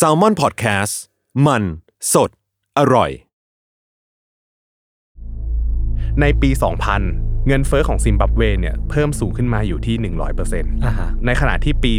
[0.00, 0.94] s a l ม o n PODCAST
[1.46, 1.62] มัน
[2.12, 2.30] สด
[2.78, 3.10] อร่อย
[6.20, 6.50] ในปี
[6.98, 9.96] 2000 เงินเฟอ้อของซิมบับเวเนี่ยเพิ่มสูงขึ้นมาอยู่ที่
[10.40, 11.92] 100%อ่าฮะในขณะที่ปี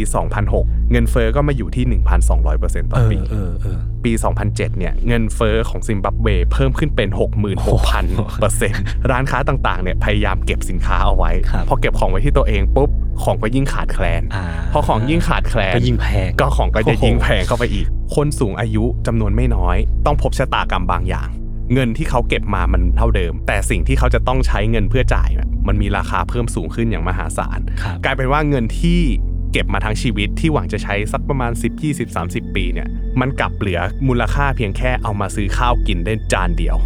[0.44, 1.84] 2006 เงินเฟอ้อก็มาอยู่ที่
[2.42, 4.12] 1,200%ต่เอออปีเออเออปี
[4.44, 7.08] 2007เนี่ยเงินเฟอ้อของซิมบับเวเพิ่มขึ้นเป็น
[7.90, 12.90] 66,000%ร้านค้าต่างๆเนี่ยพยายามเก็บสินค้าเอาไว้ครับพอเก็บของไว้ที่ตัวเองปุ๊บ
[13.22, 19.76] ของก็ยิ่งขาดแคลนอ่าพอของยิ่งขาดแคลนก็ยิ่งแพงก็ของก็จะโอ้โหยิ่งแพงเข้าไปอีก คนสูงอายุจำนวนไม่น้อย
[20.06, 21.28] ต้องพบชะตากรรมบางอย่าง
[21.74, 29.00] เงินที่เขาเก็บมามันเท่าเดิม แต่สิ่งที่เขาจะต้องใช้เงินเพื่อจ่ายเนี่ยมันมีราคาเพิ่มสูงขึ้นอย่างมหาศาลครับกลายเป็นว่าเงินที่
[29.52, 32.88] เก็บมาทั้งชีวิตที่หวังจะใช้สักประมาณ 10 20 30 ปีเนี่ย
[33.20, 36.76] มันกลับเหลือมูลค่าเพียงแค่เอามาซื้อข้าวกินได้จานเดียว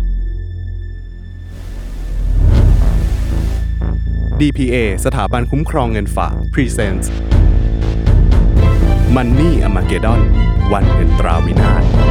[4.41, 7.07] DPA สถาบันคุ้มครองเงินฝาก Presents
[9.15, 10.21] Money a m a g e d o n
[10.73, 12.04] วันเงินตราวินาศ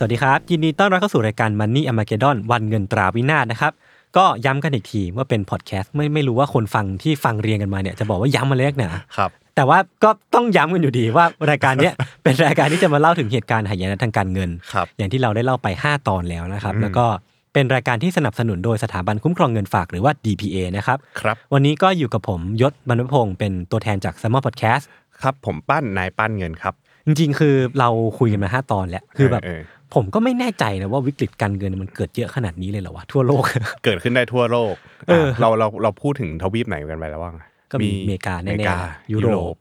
[0.00, 3.72] สวัสดีครับ ยินดีต้อนรับเข้าสู่รายการ Money a r m a g e d o n วันเงินตราวินาศนะครับ
[4.16, 17.06] ก็ย้ำกันอีกทีว่าเป็นพอดแคสต์ไม่ไม่รู้ว่าคนฟังที่ฟังเรียงกันมาเนี่ยจะบอกว่าย้ำมาเล็กหนาครับแต่ว่าก็ต้องย้ำกันอยู่ดีว่ารายการเนี้ยเป็นรายการที่จะมาเล่าถึงเหตุการณ์หายนะทางการเงินครับอย่างที่เราได้เล่าไป 5 ตอนแล้วนะครับอืมแล้วก็
[17.54, 24.84] เป็นรายการที่สนับสนุนโดยสถาบันคุ้มครองเงินฝากหรือว่า DPA นะครับครับ วันนี้ก็อยู่กับผมยศบรรพพงศ์เป็นตัวแทนจาก s ซ m ม r Podcast
[25.22, 26.74] ครับผมปั้นนายปั้นเงินครับ
[27.06, 27.88] จริงๆ คือเรา
[28.18, 29.60] คุยกันมาห้าตอนแล้ว คือแบบเออ
[29.94, 33.42] ผมก็ไม่แน่ใจนะว่าวิกฤตการเงินมันเกิดเยอะขนาดนี้เลยเหรอวะทั่วโลก
[33.84, 34.74] เกิดขึ้นได้ทั่วโลก
[35.08, 37.34] เอออะเราเราเราพูดถึงทวีปไหนกันไปแล้วบ้าง
[37.72, 39.54] ก็มีอเมริกาอแน่เมริกาๆยุโรป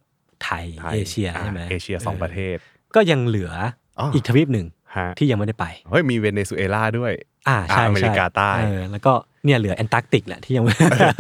[0.44, 2.58] ไทยไทยเอเชียอะใช่ไหมเอเชียสองประเทศ
[2.96, 3.52] ก็ยังเหลือ
[4.00, 4.76] อออีกทวีปหนึ่งฮะ
[5.20, 7.14] ที่ยังไม่ได้ไปเฮ้ยมีเวเนซุเอลาด้วย
[7.50, 9.14] อ่าใช่อะอเมริกาช่ใต้เออแล้วก็
[9.46, 10.74] เนี่ยเหลือแอนตาร์กติกแหละที่ยังไม่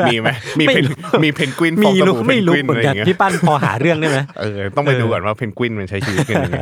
[0.07, 6.59] มีไหมมีไม่เพนรู้มีเพนกวินฟมีองสรู้บู่ไม่รู้เพนกวินเหมือนกันอะไรอย่างเงี้ยพี่ปั้นพอหาเรื่องได้ไหมเออต้องไปเออดูก่อนว่าเพนกวินมันใช้ชีวิตกันยังไง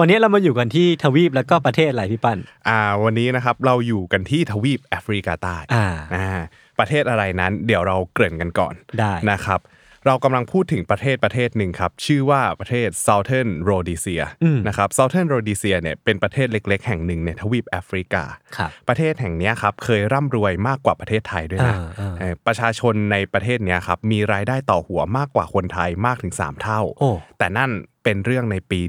[0.00, 2.38] วันนี้เรามาอยู่กันที่ทวีปแล้วก็ประเทศอะไรพี่ปั้น
[2.68, 6.28] อ่า วันนี้นะครับเราอยู่กันที่ทวีปแอฟริกาใต้อ่าอ่า
[6.78, 9.60] ประเทศอะไรนั้น เดี๋ยวเราเกริ่นกันก่อนได้นะครับ
[10.06, 18.24] เรากำลังพูดถึงประเทศประเทศหนึ่งครับ ชื่อว่าประเทศ Southern Rhodesia อืมนะครับ Southern Rhodesia เนี่ยเป็นประเทศเล็ก ๆ แห่งหนึ่งในทวีปแอฟริกา
[18.56, 27.70] ครับประเทศแห่งเนี้ยครับเคยร่ำรวยมากกว่าประเทศไทยด้วยนะอ่าอ่าเออประชาชนในประเทศเนี้ยครับมีรายได้ต่อหัวมากกว่าคนไทยมากถึง 3 เท่าโอ้แต่นั่น
[28.04, 28.80] เป็นเรื่องในปี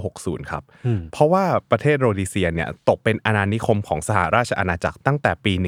[0.00, 5.60] 1960 ครับอืมเพราะว่าประเทศโรดีเซียเนี่ยตกเป็นอาณานิคมของสหราชอาณาจักรตั้งแต่ปีอื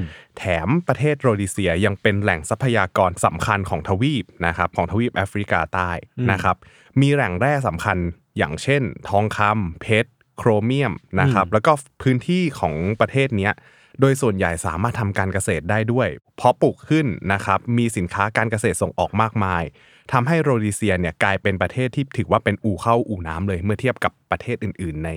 [0.00, 6.56] ม1923 แถมประเทศโรดีเซียยังเป็นแหล่งทรัพยากรสำคัญของทวีปนะครับของทวีปแอฟริกาใต้อืมนะครับ
[7.00, 7.98] มีแหล่งแร่สำคัญ
[8.38, 11.72] อย่างเช่น ทองคำเพชรโครเมียมนะครับแล้วก็
[12.02, 13.52] พื้นที่ของประเทศเนี้ย
[14.00, 19.62] โดยส่วนใหญ่สามารถทำการเกษตรได้ด้วย เพราะปลูกขึ้นนะครับ มีสินค้าการเกษตรส่งออกมากมาย
[20.12, 25.10] ทำให้โรดีเซียเนี่ยกลายเป็นประเทศที่ถือว่าเป็นอู่เข้าอู่น้ำเลย เมื่อเทียบกับประเทศอื่น ๆ ใน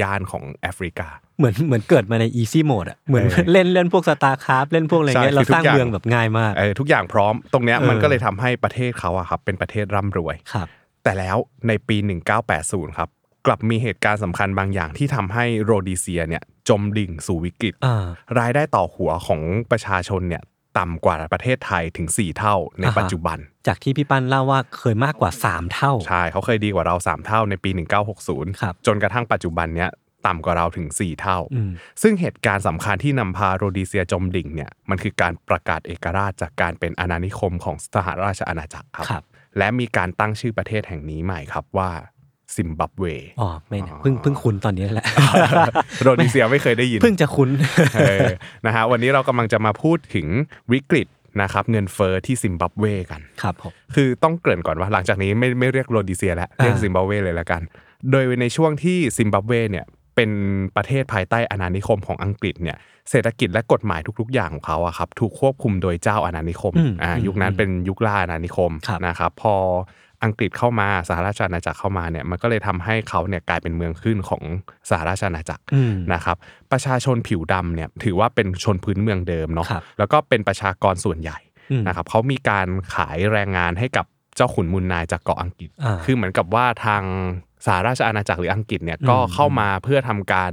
[0.00, 1.08] ย่านของแอฟริกา
[1.38, 10.68] เหมือนเหมือนเกิดมาใน easy mode อะเหมือนเออเล่นเล่นพวกสตาร์คราฟเล่นพวกอะไรเงี้ยใช่เราคือทุสร้างกอย่างเมืองแบบง่ายมากเออทุกอย่างพร้อม ตรงเนี้ยเออมันก็เลยทำให้ประเทศเขาอะครับเป็นประเทศร่ำรวยครับ
[11.02, 11.36] แต่แล้ว
[11.68, 11.96] ในปี
[12.46, 13.08] 1980 ครับ
[13.46, 18.06] กลับมีเหตุการณ์สำคัญบางอย่างที่ทำให้โรดีเซียเนี่ยจมดิ่งสู่วิกฤตอ่า
[18.38, 20.42] รายได้ต่อหัวของประชาชนเนี่ย
[20.78, 27.70] ต่ำกว่าประเทศไทยถึง 4 เท่าในอ่าฮะปัจจุบัน จากที่พี่ปั้นเล่าว่าเคยมากกว่า 3 เท่า ใช่เขาเคยดีกว่าเรา 3 เท่าในปี
[28.16, 29.90] 1960ครับจนกระทั่งปัจจุบันเนี้ย
[30.26, 31.70] ต่ำกว่าเราถึง 4 เท่าอืม
[32.02, 39.24] ซึ่งเหตุการณ์สำคัญที่นำพาโรดีเซียจมดิ่งเนี่ยมันคือการประกาศเอกราชจากการเป็นอาณานิคมของสหราชอาณาจักรครับครับ
[39.58, 41.90] และมีการตั้งชื่อประเทศแห่งนี้ใหม่ครับว่า
[42.56, 43.04] ซิมบับเว
[43.40, 45.06] อ๋อไม่นะเพิ่งเพิ่งคุ้นตอนนี้แหละ
[46.02, 47.50] โรดีเซียไม่เคยได้ยิน เพิ่งจะคุ้น
[47.96, 48.28] เออ
[48.66, 50.26] นะฮะวันนี้เรากำลังจะมาพูดถึง
[50.72, 51.08] วิกฤต
[51.42, 57.62] นะครับเงินเฟ้อที่ซิมบับเวกันครับผมคือต้องเกริ่นก่อนว่าหลังจากนี้ไม่ไม่เรียกโรดีเซียแล้วเรียกอ่าซิมบับเวเลยละกัน
[58.10, 59.86] โดยในช่วงที่ซิมบับเวเนี่ย
[60.16, 60.30] เป็น
[60.76, 62.76] ประเทศภายใต้อาณานิคมของอังกฤษเนี่ย
[63.10, 69.54] เศรษฐกิจและกฎหมายทุก ๆ อย่างของเขาอะครับถูกควบคุมโดยเจ้าอาณานิคมอืมอ่าอืมยุคนั้นเป็นยุคล่าอาณานิคมครับนะครับพอ
[70.24, 74.42] อังกฤษเข้ามาสหราชอาณาจักรเข้ามาเนี่ยมันก็เลยทำให้เขาเนี่ยกลายเป็นเมืองขึ้นของ
[74.90, 76.36] สหราชอาณาจักรอืมนะครับ
[76.72, 81.38] ประชาชนผิวดำเนี่ยถือว่าเป็นชนพื้นเมืองเดิมเนาะครับแล้วก็เป็นประชากรส่วนใหญ่
[81.70, 84.06] อืมนะครับเขามีการขายแรงงานให้กับ
[84.36, 87.02] เจ้าขุนมูลนายจากเกาะอังกฤษอ่าคือเหมือนกับว่าทาง
[87.66, 90.52] สหราชอาณาจักรหรืออังกฤษเนี่ยอืมก็เข้ามาเพื่อทำการ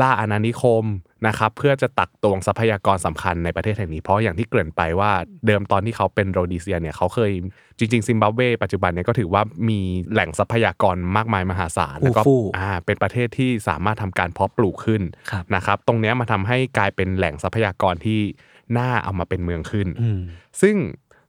[0.00, 0.84] ล่าอาณานิคม
[1.26, 5.10] นะครับเพื่อจะตักตวงทรัพยากรสำคัญในประเทศแห่งนี้เพราะอย่างที่เกริ่นไปว่า
[5.46, 7.32] เดิมตอนที่เขาเป็นโรดีเซียเนี่ยเขาเคย
[7.78, 9.80] จริงๆซิมบับเวปัจจุบันเนี่ยก็ถือว่ามี
[10.12, 18.20] แหล่งทรัพยากรมากมายมหาศาลแล้วก็ฟู่อ่าเป็นประเทศที่สามารถทำการเพาะปลูกขึ้นครับนะครับตรงเนี้ยมาทำให้กลายเป็นแหล่งทรัพยากรที่
[18.78, 20.20] น่าเอามาเป็นเมืองขึ้นอืม
[20.60, 20.76] ซึ่ง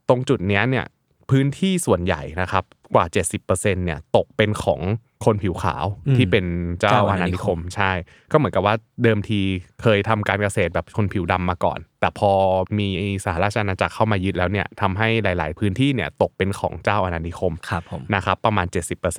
[0.10, 0.86] ตรงจุดเนี้ยเนี่ย
[1.30, 2.64] พื้นที่ส่วนใหญ่นะครับ
[2.96, 3.06] กว่า
[3.46, 4.82] 70%เนี่ยตกเป็นของ
[5.26, 6.46] คนผิวขาวอืมที่เป็น
[6.80, 7.92] เจ้าเจ้าอาอาณาณานินิคคมมใช่
[8.32, 9.40] ก็เหมือนกับว่าเดิมที
[9.82, 12.32] เคยทำการเกษตรแบบคนผิวดำมาก่อน แต่พอ
[12.78, 12.88] มี
[13.26, 18.68] สหราชอาณาจักรเข้ามายึดแล้วเนี่ยทำให้หลาย ๆ พื้นที่เนี่ยตกเป็นของเจ้าอาณานิคมครับผมนะครับประมาณ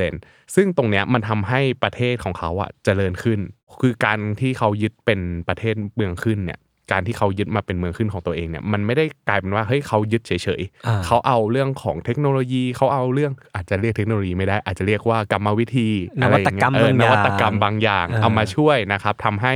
[0.02, 3.40] 70%ซึ่งตรงเนี้ยมันทำให้ประเทศของเขาอะเจริญขึ้น
[3.80, 6.58] คือการที่เขายึดเป็นประเทศเมืองขึ้นเนี่ย
[6.90, 15.88] การที่เขายึดมาเป็นเมืองขึ้นของตัวเองเนี่ยมันไม่ได้กลายเป็นว่าเฮ้ยเขายึดเฉยอ่าๆเขาเอาเรื่องของเทคโนโลยีเขาเอาเรื่องอาจจะเรียกเทคโนโลยีไม่ได้ อาจจะเรียกว่ากรรมวิธี
[16.22, 19.54] นวัตกรรมอะไอย่างเงี้ยเออนบางอย่างวัตกรรมบางอย่างอ่าเอามาช่วยนะครับทำให้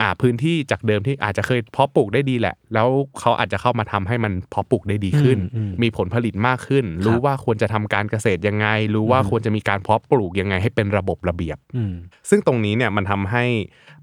[0.00, 2.88] อ่าพื้นที่จากเดิมที่อาจจะเคยเพาะปลูกได้ดีแหละ แล้ว
[3.20, 11.94] เขาอาจจะเข้ามาทำให้มันเพาะปลูกได้ดีขึ้นอืมอืมมีผลผลิตมากขึ้น รู้ว่าควรจะทำการเกษตรยังไง รู้ว่าควรจะมีการเพาะปลูกยังไงให้เป็นระบบระเบียบอืม
[12.30, 13.44] ซึ่งตรงนี้เนี่ยมันทำให้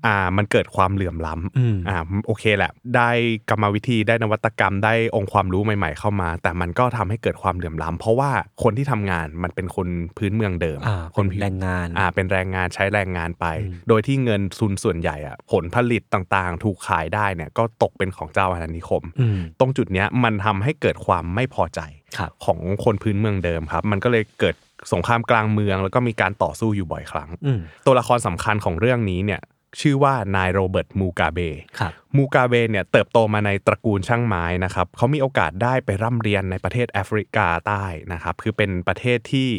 [0.05, 1.97] อ่ามันเกิดความเหลื่อมล้อืมำอ่า
[2.27, 3.09] โอเคแหละ ได้
[3.49, 8.31] กรรมวิธีได้นวัตกรรมได้องค์ความรู้ใหม่ ๆ เข้ามา แต่มันก็ทำให้เกิดความเหลื่อมล้ำเพราะว่า
[8.63, 9.87] คนที่ทำงานมันเป็นคน
[10.17, 21.79] พื้นเมืองเดิมอ่าคนเป็นผิวแรงงานอ่าเป็นแรงงานใช้แรงงานไปอืมโดยที่เงินทุนส่วนใหญ่อะผลผลิตต่างๆ ถูกขายได้เนี่ยก็ตกเป็นของเจ้าอาณานิคมอืมตรงจุดเนี้ยมันทำให้เกิดความไม่พอใจ
[22.17, 24.55] ครับของคนพื้นเมืองเดิมครับ มันก็เลยเกิด
[24.93, 29.41] สงครามกลางเมือง แล้วก็มีการต่อสู้อยู่บ่อยครั้งอืมตัวละครสำคัญของเรื่องนี้เนี่ย
[29.81, 31.39] ชื่อว่านายโรเบิร์ตมูกาเบ
[31.79, 39.49] ครับมูกาเบเนี่ยเติบโตมาในตระกูลช่างไม้นะครับเขามีโอกาสได้ไปร่ำเรียนในประเทศแอฟริกาใต้นะครับคือเป็นประเทศที่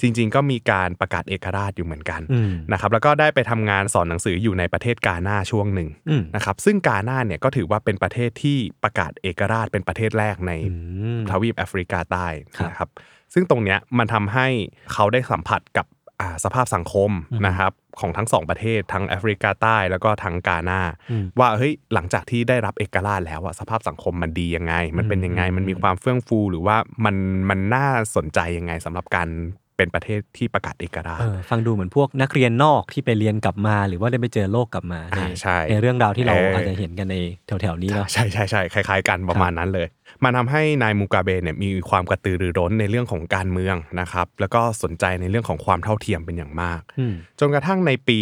[0.00, 10.74] จริง ๆ ก็มีการประกาศเอกราชอยู่เหมือนกันอืมนะครับแล้วก็ได้ไปทำงานสอนหนังสืออยู่ในประเทศกาหน้าช่วงหนึ่งอืมนะครับซึ่งกาหน้าเนี่ยก็ถือว่าเป็นประเทศที่ประกาศเอกราชเป็นประเทศแรกในอื
[11.18, 12.26] มทวีปแอฟริกาใต้
[12.56, 12.88] ครับนะครับ
[13.34, 14.46] ซึ่งตรงเนี้ยมันทำให้
[14.92, 15.86] เขาได้สัมผัสกับ
[16.20, 20.80] อ่าสภาพสังคมอืมนะครับของทั้งสองประเทศทั้งแอฟริกาใต้แล้วก็ทั้งกาหน้า
[21.10, 27.16] อืมว่าเฮ้ยหลังจากที่ได้รับเอกราชแล้วอะสภาพสังคมมันดียังไง มันเป็นยังไงอืมมันมีความเฟื่องฟู หรือว่ามัน
[27.50, 27.86] มันน่า
[28.16, 29.28] สนใจยังไงสำหรับการ
[29.76, 37.16] เป็นประเทศที่ประกาศเอกราชเออฟังดูเหมือนพวกนักเรียนนอกที่ไปเรียนกลับมา หรือว่าได้ไปเจอโลกกลับมาอ่าใช่ในเรื่องราวที่เราเออออาจจะเห็นกันใน
[37.46, 39.86] แถวๆนี้เนาะใช่ใช่ใช่คล้าย ๆ กันประมาณนั้นเลย
[40.24, 48.18] มันทำให้นายมูกาเบเนี่ยมีความกระตือรือร้นในเรื่องของการเมืองนะครับแล้วก็สนใจในเรื่องของความเท่าเทียมเป็นอย่างมากอืมจนกระทั่งในปี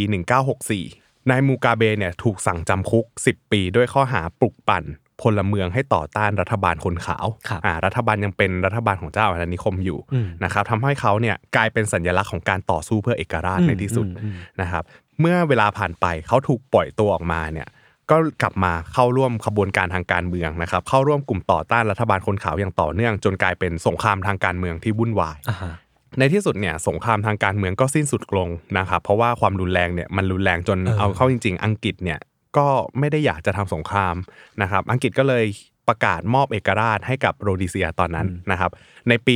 [0.62, 4.84] 1964นายมูกาเบเนี่ยถูกสั่งจำคุก 10 ปีด้วยข้อหาปลุกปั่น
[5.22, 14.84] พลเมืองให้ต่อต้านรัฐบาลคนขาวครับอ่ารัฐบาลยังเป็นรัฐบาลของเจ้าอาณานิคมอยู่อืมนะครับทำให้เขาเนี่ยกลายเป็นสัญลักษณ์ของการต่อสู้เพื่อเอกราชอืมในที่สุดอืมอืมนะครับ
[15.20, 17.68] เมื่อเวลาผ่านไปเขาถูกปล่อยตัวออกมาเนี่ย
[18.10, 25.72] ก็กลับมาเข้าร่วมขบวนการทางการเมืองนะครับเข้าร่วมกลุ่มต่อต้านรัฐบาลคนขาวอย่างต่อเนื่องจนกลายเป็นสงครามทางการเมืองที่วุ่นวายอ่าฮะ
[26.18, 28.48] ในที่สุดเนี่ยสงครามทางการเมืองก็สิ้นสุดลง
[28.78, 32.18] นะครับเพราะว่าความรุนแรงเนี่ยมันรุนแรงจนเออเอาเข้าจริง ๆ อังกฤษเนี่ย
[32.56, 32.68] ก็
[32.98, 34.14] ไม่ได้อยากจะทำสงคราม
[34.62, 35.44] นะครับ อังกฤษก็เลย
[35.88, 38.70] ประกาศมอบเอกราชให้กับโรดิเซียตอนนั้นนะครับ
[39.08, 39.34] ในปี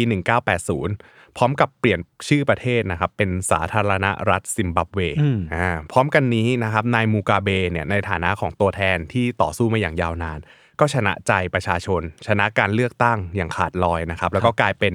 [0.69, 10.39] 1980 พร้อมกับเปลี่ยนชื่อประเทศนะครับ เป็นสาธารณรัฐซิมบับเวอืมอ่าพร้อมกันนี้นะครับนายมูกาเบเนี่ยในฐานะของตัวแทนที่ต่อสู้มาอย่างยาวนาน
[10.81, 14.93] ก็ชนะใจประชาชน ชนะการเลือกตั้งอย่างขาดลอยนะครับ แล้วก็กลายเป็น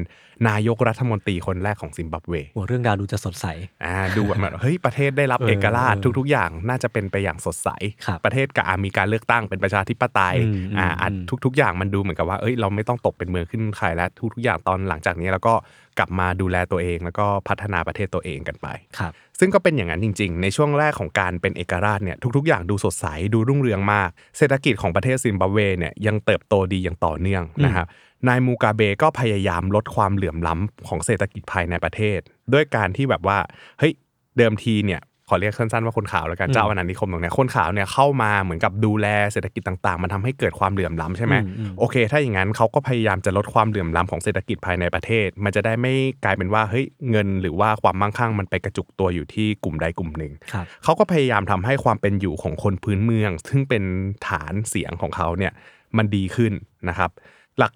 [0.50, 3.46] นายกรัฐมนตรีคนแรกของซิมบับเวโอ้เรื่องราวดูจะสดใส
[3.86, 7.70] อ่าดูแบบเฮ้ยประเทศได้รับเออเอกราชเออทุก ๆ อย่างน่าจะเป็นไปอย่างสดใส
[8.06, 15.54] ครับประเทศก็อ่ามีการเลือกตั้งเป็นประชาธิปไตยอืมอ่าอืมอะอืมทุก ๆ อย่างมันดูเหมือนกับว่าเอ้ยเราไม่ต้องตกเป็นเมืองขึ้นใครแล้วทุกๆอย่างตอนหลังจากนี้เราก็
[15.91, 18.68] ก ลับมาดูแลตัวเอง แล้วก็พัฒนาประเทศตัวเองกันไป
[19.00, 27.88] ครับซึ่งก็เป็นอย่างนั้นจริง ๆ ในช่วงแรกของการเป็นเอกราชเนี่ยทุกๆ อย่างดูสดใสดูรุ่งเรืองมาก เศรษฐกิจของประเทศซิมบับเวเนี่ยยังเติบโตดีอย่างต่อเนื่องนะครับ
[28.28, 32.20] นายมูกาเบก็พยายามลดความเหลื่อมล้ำของเศรษฐกิจภายในประเทศ
[32.54, 33.38] ด้วยการที่แบบว่า
[33.80, 33.94] เฮ้ย
[34.38, 53.84] เดิมทีเนี่ย ขอเรียกสั้นๆว่าคนขาวแล้วกันอืมเจ้าอาณานิคมตรงเนี้ยคนขาวเนี่ยเข้ามาเหมือนกับดูแลเศรษฐกิจต่างๆ มันทำให้เกิดความเหลื่อมล้ำใช่ไหมอืมอืมโอเค ถ้าอย่างนั้นเขาก็พยายามจะลดความเหลื่อมล้ำของเศรษฐกิจภายในประเทศ มันจะได้ไม่กลายเป็นว่าเฮ้ยเงินหรือว่าความมั่งคั่งมันไปกระจุกตัวอยู่ที่กลุ่มใดกลุ่มหนึ่งครับเขาก็พยายามทำให้ความเป็นอยู่ของคนพื้นเมือง ซึ่งเป็น
[54.28, 55.54] ฐานเสียงของเขาเนี่ย
[55.98, 56.54] มันดีขึ้น
[56.90, 57.12] นะครับ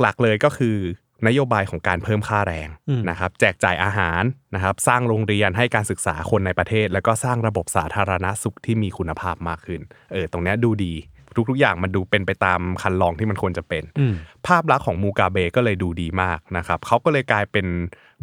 [0.02, 0.76] หลักๆเลยก็คือ
[1.28, 4.24] นโยบายของการเพิ่มค่าแรงอืมนะครับแจกจ่ายอาหาร
[4.56, 9.82] นะครับสร้างโรงเรียนให้การศึกษาคนในประเทศ แล้วก็สร้างระบบสาธารณสุขที่มีคุณภาพมากขึ้น
[10.12, 10.94] เออตรงเนี้ยดูดี
[11.50, 14.14] ทุกๆ อย่างมันดูเป็นไปตามคันลองที่มันควรจะเป็นอืม
[14.48, 17.68] ภาพลักษณ์ของมูกาเบก็เลยดูดีมากนะครับเขาก็เลยกลายเป็น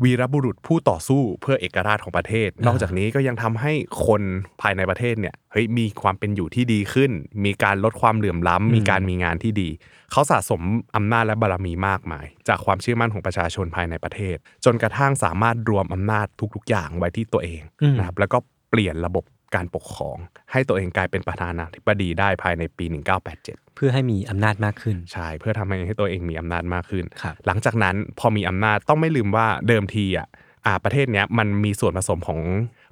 [0.02, 3.72] วีรบุรุษผู้ต่อสู้เพื่อเอกราชของประเทศ นอกจากนี้ก็ยังทำให้
[4.06, 4.22] คน
[4.60, 7.10] ภายในประเทศเนี่ยเฮ้ยมีความเป็นอยู่ที่ดีขึ้น
[7.44, 9.68] มีการลดความเหลื่อมล้ำมีการมีงานที่ดี
[10.12, 10.60] เขาสะสม
[10.96, 18.38] อำนาจและบารมีมากมาย จากความเชื่อมั่นของประชาชนภายในประเทศ จนกระทั่งสามารถรวมอำนาจทุกๆ อย่างไว้ที่ตัวเองอืมนะครับแล้วก็
[18.70, 20.16] เปลี่ยนระบบ การปกครอง
[20.52, 22.84] ให้ตัวเองกลายเป็นประธานาธิบดีได้ภายในปี
[23.30, 30.51] 1987 เพื่อให้มีอำนาจมากขึ้น ใช่ เพื่อทำให้ให้ตัวเองมีอำนาจมากขึ้นครับหลังจากนั้นพอมีอำนาจต้องไม่ลืมว่าเดิมทีอะอ่า
[30.84, 32.40] ประเทศเนี้ยมันมีส่วนผสมของ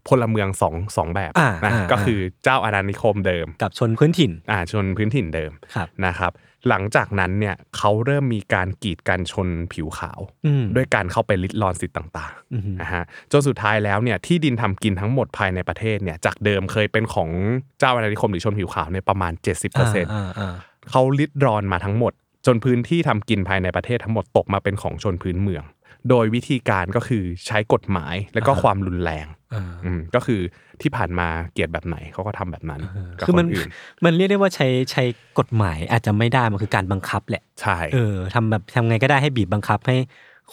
[0.08, 6.32] พลเมืองสองสองแบบอ่านะอ่าก็คือเจ้าอาณานิคมเดิม กับชนพื้นถิ่นอ่าชนพื้นถิ่นเดิมครับนะครับ
[6.68, 17.30] หลังจากนั้นเนี่ยเขาเริ่มมีการกีดกันชนผิวขาวอืมด้วยการเข้าไปลิดรอนสิทธิ์ต่างอือฮึๆนะฮะจนสุดท้ายแล้วเนี่ยที่ดินทำกินทั้งหมดภายในประเทศเนี่ยจากเดิมเคยเป็นของ
[17.78, 19.32] เจ้าอาณานิคมหรือชนผิวขาวเนี่ยประมาณ
[19.72, 20.54] 70%อ่าอ่า
[20.90, 22.12] เขาลิดรอนมาทั้งหมด
[22.46, 25.64] จนพื้นที่ทำกินภายในประเทศทั้งหมดตกมาเป็นของชนพื้นเมือง
[26.08, 30.40] โดยวิธีการก็คือใช้กฎหมายและก็ความรุนแรงอ่าอืมก็คือ
[30.82, 32.80] ที่ผ่านมาเกลียดแบบไหนเขาก็ทำแบบนั้น
[33.18, 33.68] กับคือคมันนอื่น
[34.04, 35.04] มันเรียกได้ว่าใช้ใช้
[35.38, 39.96] กฎหมายอาจจะไม่ได้มันคือการบังคับแหละใช่เออทำแบบทำไงก็ได้ให้บีบบังคับให้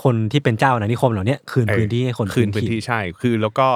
[0.04, 3.68] คนที่เป็นเจ้าอาณานิคมเหล่าเนี้ยคืนเออพื้นที่ให้คนคืนพื้นที่ใช่ คือแล้วก็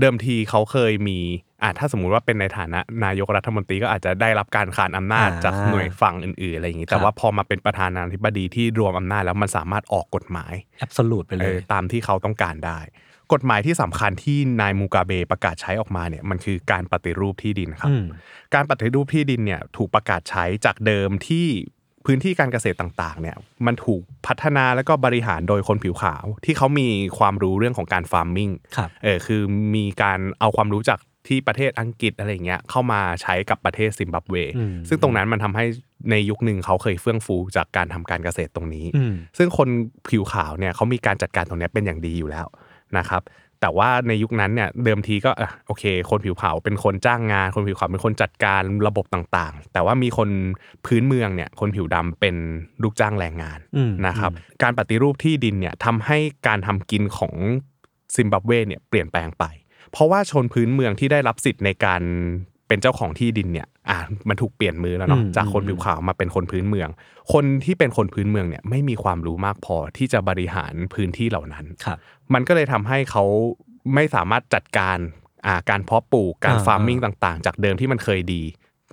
[0.00, 1.18] เดิมทีเขาเคยมี
[1.62, 12.78] อ่าถ้าสมมุติว่าเป็นในฐานะนายกรัฐมนตรีก็อาจจะได้รับการขานอำนาจจากหน่วยฝั่งอื่นๆอะไรอย่างนี้ แต่ว่าพอมาเป็นประธานาธิบดีที่รวมอำนาจแล้วมันสามารถออกกฎหมายแอบสลูดไปเลเอยอตามที่เขาต้องการได้
[13.32, 18.04] กฎหมายที่สำคัญที่นายมูกาเบประกาศใช้ออกมาเนี่ยมันคือการปฏิรูปที่ดินครับอืม
[18.54, 21.46] การปฏิรูปที่ดินเนี่ยถูกประกาศใช้จากเดิมที่
[22.06, 29.42] พื้นที่การเกษตรต่างๆ เนี่ยมันถูกพัฒนาแล้วก็บริหารโดยคนผิวขาว ที่เขามีความรู้เรื่องของการฟาร์มมิ่งครับเออคือ
[29.74, 35.64] มีการเอาความรู้จาก ที่ประเทศอังกฤษอะไรเงี้ยเข้ามาใช้กับประเทศซิมบับเวอืมซึ่งตรงนั้นมันทำให้
[36.10, 39.68] ในยุคหนึ่งเขาเคยเฟื่องฟูจากการทำการเกษตรตรงนี้อืมซึ่งคน
[40.10, 42.46] ผิวขาวเนี่ยเขามีการจัดการตรงเนี้ยเป็นอย่างดีอยู่แล้ว
[42.98, 43.22] นะครับ
[43.60, 50.28] แต่ว่าในยุคนั้นเนี่ยเดิมทีก็อะโอเค คนผิวขาวเป็นคนจ้างงาน คนผิวขาวเป็นคนจัดการระบบต่างๆ แต่ว่ามีคน
[50.86, 52.36] พื้นเมืองเนี่ยคนผิวดำเป็น
[52.82, 54.30] ลูกจ้างแรงงานอืมนะครับ
[54.62, 57.34] การปฏิรูปที่ดินเนี่ยทำให้การทำกินของ
[58.16, 59.44] ซิมบับเวเนี่ยเปลี่ยนแปลงไป
[59.94, 62.02] เพราะว่าชนพื้นเมืองที่ได้รับสิทธิ์ในการ
[62.68, 63.98] เป็นเจ้าของที่ดินเนี่ย อะ
[64.28, 66.88] มันถูกเปลี่ยนมือแล้วเนาะอืมจากคนผิวขาวมาเป็นคนพื้นเมือง
[67.32, 71.98] คนที่เป็นคนพื้นเมืองเนี่ยไม่มีความรู้มากพอที่จะบริหารพื้นที่เหล่านั้นครับ
[72.34, 73.24] มันก็เลยทำให้เขา
[73.94, 74.98] ไม่สามารถจัดการ
[75.46, 78.42] อ่าการเพาะปลูก การอ่า farming ต่างๆ จากเดิมที่มันเคยดี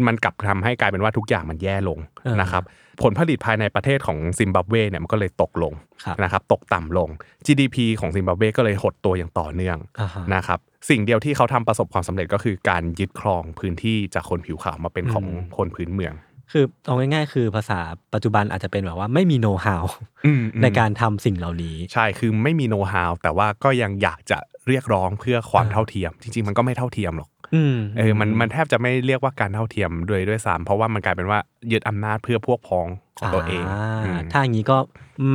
[0.07, 2.63] มันกลับทำให้กลายเป็นว่าทุกอย่างมันแย่ลงอ่านนะครับ
[3.03, 7.09] ผลผลิตภายในประเทศของซิมบับเวเนี่ยมันก็เลยตกลงครับนะครับ ตกต่ำลง
[7.45, 16.13] GDP ของซิมบับเวก็เลยหดตัวอย่างต่อเนื่องอ่าฮะนะครับ สิ่งเดียวที่เขาทำประสบความสำเร็จก็คือการยึดครองพื้นที่จากคนผิวขาวมาเป็นของอืมคนพื้นเมือง
[16.51, 17.79] คือเอาง่ายๆ คือภาษา
[18.13, 19.85] ปัจจุบันอาจจะเป็นแบบว่าไม่มีโน้ตฮาว
[20.25, 31.39] อืมอืมในการทำสิ่งเหล่านี้ ใช่คือไม่มีโน้ตฮาวแต่ว่าก็ยังอยากจะเรียกร้องเพื่อความอ่าเท่าเทียม จริงๆ มันก็ไม่เท่าเทียมหรอกอืมเออมันมันแทบจะไม่เรียกว่าการเท่าเทียมด้วยด้วยซ้ำเพราะว่ามันกลายเป็นว่า
[31.71, 34.77] ยึดอำนาจเพื่อพวกพ้องของตัวเองาอืมถ้าอย่างนี้ก็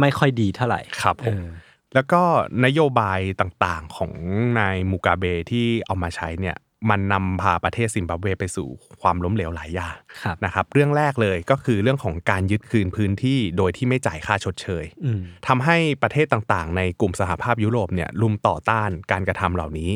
[0.00, 1.46] ไม่ค่อยดีเท่าไหร่ครับผมเออ
[1.94, 2.22] แล้วก็
[2.64, 4.12] นโยบายต่างๆของ
[4.58, 6.56] นายมูกาเบที่เอามาใช้เนี่ย
[6.90, 8.68] มันนำพาประเทศซิมบับเวไปสู่
[9.02, 19.90] ความล้มเหลวหลายอย่างครับนะครับ เรื่องแรกเลยก็คือเรื่องของการยึดคืนพื้นที่โดยที่ไม่จ่ายค่าชดเชยอืมทำให้ประเทศต่างๆ ในกลุ่มสหภาพยุโรปเนี่ยลุมต่อต้านการกระทำเหล่านี้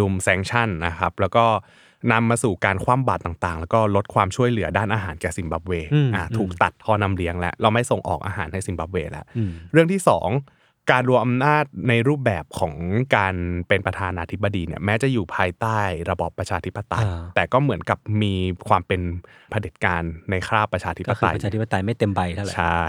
[0.00, 1.44] ลุมแซงชั่นนะครับ แล้วก็
[2.12, 10.28] นำมาสู่การคว่ำบาตรต่างๆ แล้วก็ลดความช่วยเหลือด้านอาหารแก่ซิมบับเวอืมอ่าอืมถูกตัดทอนำเลี้ยงแล้วเราไม่ส่งออกอาหารให้ซิมบับเวแล้วอืมเรื่องที่สอง
[10.90, 12.74] การรวมอำนาจในรูปแบบของ
[13.16, 13.34] การ
[13.68, 15.78] เป็นประธานาธิบดีเนี่ยแม้จะอยู่ภายใต้
[16.10, 18.34] ระบอบประชาธิปไตยอ่าแต่ก็เหมือนกับมี
[18.68, 19.00] ความเป็น
[19.50, 22.82] เผด็จการในคราบประชาธิปก็คืไตอยประชาธิปไตยไม่เต็มใบเท่าไหร่ใช่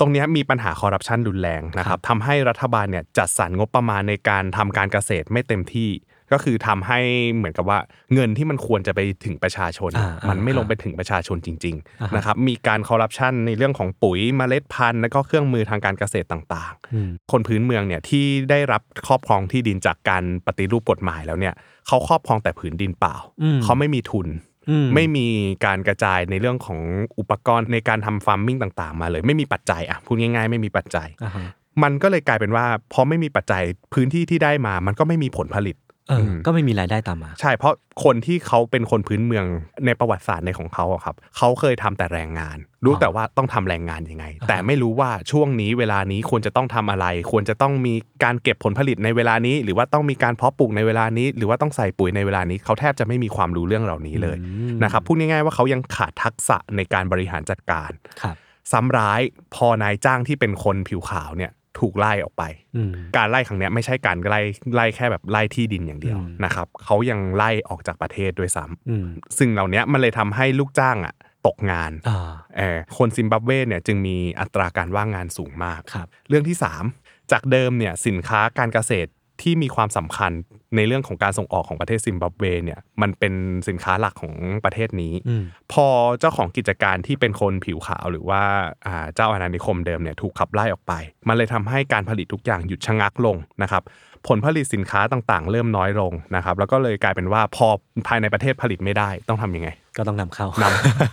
[0.00, 5.90] ตรงเนี้ยมีปัญหาคอร์รัปชันรุนแรงนะครับทำให้รัฐบาลเนี่ยจัดสรรงบประมาณในการทำการเกษตรไม่เต็มที่
[6.32, 7.00] ก็คือทำให้
[7.34, 7.78] เหมือนกับว่า
[8.14, 21.54] เงินที่มันควรจะไปถึงประชาชนอ่าอ่ามันไม่ลงไปถึงประชาชนจริงอ่าฮะๆนะครับมีการคอร์รัปชันในเรื่องของปุ๋ยเมล็ดพันธุ์ และก็เครื่องมือทางการเกษตรต่างอืมๆคนพื้นเมืองเนี่ยที่ได้รับครอบครองที่ดินจากการปฏิรูปกฎหมายแล้วเนี่ย
[21.86, 24.28] เขาครอบครองแต่ผืนดินเปล่าอืมเขาไม่มีทุน
[24.70, 25.26] อืไม่มี
[25.66, 26.80] การกระจายในเรื่องของ
[27.18, 31.46] อุปกรณ์ในการทำ farming ต่างๆ มาเลย ไม่มีปัจจัยอะพูดง่ายๆ ไม่มีปัจจัยอ่าฮะ
[31.82, 33.62] มันก็เลยกลายเป็นว่าพอไม่มีปัจจัย
[33.94, 35.76] พื้นที่ที่ได้มา มันก็ไม่มีผลผลิต
[36.10, 37.74] เอออมก็ไม่มีรายได้ตามมา ใช่เพราะ
[38.04, 39.44] คนที่เขาเป็นคนพื้นเมือง
[39.86, 57.90] ในประวัติศาสตร์ในของเขาอะครับเขาเคยทำแต่แรงงาน รู้อ๋อแต่ว่าต้องทำแรงงานยังไงอ่าฮะแต่ไม่รู้ว่าช่วงนี้เวลานี้ควรจะต้องทำอะไร ควรจะต้องมีการเก็บผลผลิตในเวลานี้ หรือว่าต้องมีการเพาะปลูกในเวลานี้ หรือว่าต้องใส่ปุ๋ยในเวลานี้เขาแทบจะไม่มีความรู้เรื่องเหล่านี้เลยอืมนะครับพูดง่ายๆว่าเขายังขาดทักษะในการบริหารจัดการ
[58.22, 58.36] ครับ
[58.72, 59.20] ซ้ำร้าย
[59.54, 62.44] พอนายจ้างที่เป็นคนผิวขาวเนี่ย ถูกไล่ออกไป
[62.76, 64.40] อืมการไล่ครั้งเนี้ยไม่ใช่การไล่
[64.74, 69.06] ไล่แค่แบบไล่ที่ดินอย่างเดียวอืมนะครับเขายังไล่ออกจากประเทศด้วยซ้ำอืม
[69.38, 71.14] ซึ่งเหล่าเนี้ยมันเลยทำให้ลูกจ้างอะ
[71.46, 76.56] ตกงานอ่าเออคนซิมบับเวเนี่ยจึงมีอัตราการว่างงานสูงมากครับเรื่องที่
[76.94, 79.10] 3 จากเดิมเนี่ยสินค้าการเกษตร
[79.42, 80.32] ที่มีความสำคัญ
[80.76, 83.34] ในเรื่องของการส่งออกของประเทศซิมบับเวเนี่ยมันเป็น
[83.68, 85.86] สินค้าหลักของประเทศนี้อืมพอ
[86.20, 88.42] เจ้าของกิจการที่เป็นคนผิวขาวหรือว่า
[88.86, 90.92] อ่าเจ้าอาณานิคมเดิมเนี่ยถูกขับไล่ออกไป
[91.28, 93.82] มันเลยทำให้การผลิตทุกอย่างหยุดชะงักลงนะครับ
[94.28, 97.66] ผลผลิตสินค้าต่างๆ เริ่มน้อยลงนะครับแล้วก็เลยกลายเป็นว่าพอ
[98.06, 100.64] ภายในประเทศผลิตไม่ได้ต้องทำยังไง ก็ต้องนำเข้าน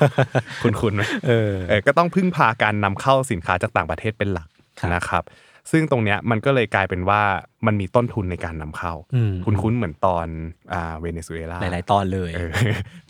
[0.08, 4.48] ำคุณคุณไหมเออเออก็ต้องพึ่งพาการนำเข้าสินค้าจากต่างประเทศเป็นหลัก
[4.80, 5.24] ครับนะครับ
[5.72, 7.22] ซึ่งตรงเนี้ยมันก็เลยกลายเป็นว่า
[7.66, 10.28] มันมีต้นทุนในการนำเข้าอืมคุณคุ้นๆเหมือนตอน
[10.74, 12.52] อ่าเวเนซุเอลาหลายๆตอนเลยเออ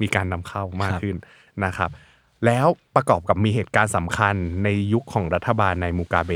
[0.01, 1.15] มีการนำเข้ามากครับขึ้น
[1.65, 1.91] นะครับ
[2.45, 6.31] แล้วประกอบกับมีเหตุการณ์สำคัญในยุคของรัฐบาลในมูกาเบ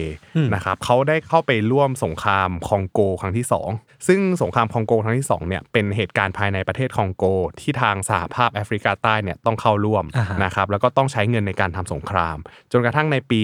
[0.56, 7.26] นะครับเขาได้เข้าไปร่วมสงครามคองโกครั้งที่ 2 ซึ่งสงครามคองโกครั้งที่2เนี่ยเป็นเหตุการณ์ภายในประเทศคองโก
[7.60, 12.38] ที่ทางสหภาพแอฟริกาใต้เนี่ยต้องเข้าร่วมอ่าฮะนะครับแล้วก็ต้องใช้เงินในการทำสงคราม
[12.72, 13.40] จนกระทั่งในปี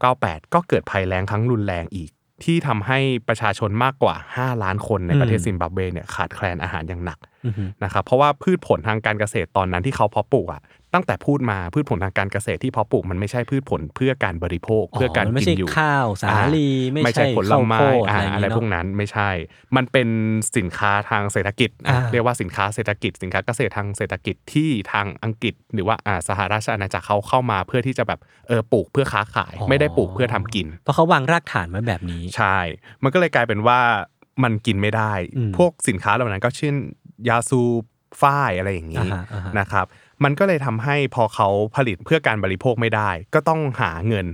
[0.00, 2.10] 1998 ก็เกิดภัยแล้งครั้งรุนแรงอีก
[2.44, 10.62] ที่ทำให้ประชาชนมากกว่า 5 ล้านคนในประเทศซิมบับเวเนี่ยขาดแคลนอาหารอย่างหนักอือฮึนะครับเพราะว่าพืชผลทางการเกษตรตอนนั้นที่เขาเพาะปลูกอะ
[10.94, 19.30] ตั้งแต่พูดมาพืชผลทางการเกษตรที่เพาะปลูกมันไม่ใช่พืชผลเพื่อการบริโภคเพื่อการมันไม่กิใช่นอยู่ข้าวสาลีอ่ไม่ใช่ผลไม้ข้าวโพดอ่าอะไรอย่างอะไรเงี้ยพวกเนอะนั้นไม่ใช่
[19.76, 20.08] มันเป็น
[20.56, 32.58] สินค้าทางเศรษฐกิจอะอ่าเรียกว่าสินค้าเศรษฐกิจ สินค้าเกษตรทางเศรษฐกิจที่ทางอังกฤษ หรือว่าอ่าสหราชอาณาจักรเขาเข้ามาเพื่อที่จะแบบเออปลูกเพื่อค้าขาย ไม่ได้ปลูกเพื่อทำกิน เพราะเขาวางรากฐานไว้แบบนี้ใช่
[33.02, 33.80] มันก็เลยกลายเป็นว่า
[34.44, 36.74] มันกินไม่ได้อืมพวกสินค้าเหล่านั้นก็เช่น
[37.28, 37.82] ยาสูบ
[38.22, 39.86] ฝ้ายอะไรอย่างนี้อ่าฮะอ่าฮะนะครับ
[40.24, 44.28] มันก็เลยทำให้พอเขาผลิตเพื่อการบริโภคไม่ได้ ก็ต้องหาเงิน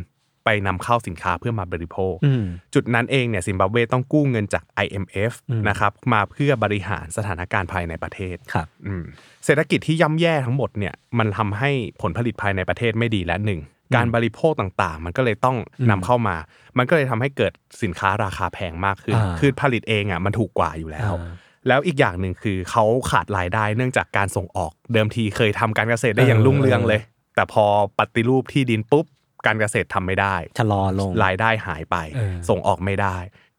[0.45, 9.05] ไปนำเข้าสินค้าเพื่อมาบริโภคอืมจุดนั้นเองเนี่ยซิมบับเวต้องกู้เงินจาก IMF อืมนะครับมาเพื่อบริหารสถานการณ์ภายในประเทศครับอืม
[9.45, 11.71] เศรษฐกิจที่ย่ำแย่ทั้งหมดเนี่ยมันทำให้
[12.03, 13.61] ผลผลิตภายในประเทศไม่ดีและหนึ่ง
[13.97, 15.57] การบริโภคต่างๆ มันก็เลยต้อง
[15.91, 16.37] นำเข้ามา
[16.79, 21.33] มันก็เลยทำให้เกิดสินค้าราคาแพงมากขึ้นอ่าคือผลิตเองอะมันถูกกว่าอยู่แล้วอ่า
[21.69, 27.01] แล้วอีกอย่างหนึ่งคือเขาขาดรายได้เนื่องจากการส่งออก เดิมทีเคยทำการเกษตรได้อย่างรุ่งเรืองเลย
[27.35, 27.67] แต่พอ
[27.99, 29.07] ปฏิรูปที่ดินปุ๊บ
[29.47, 33.17] การเกษตรทำไม่ได้ชะลอลงรายได้หายไปเออส่งออกไม่ได้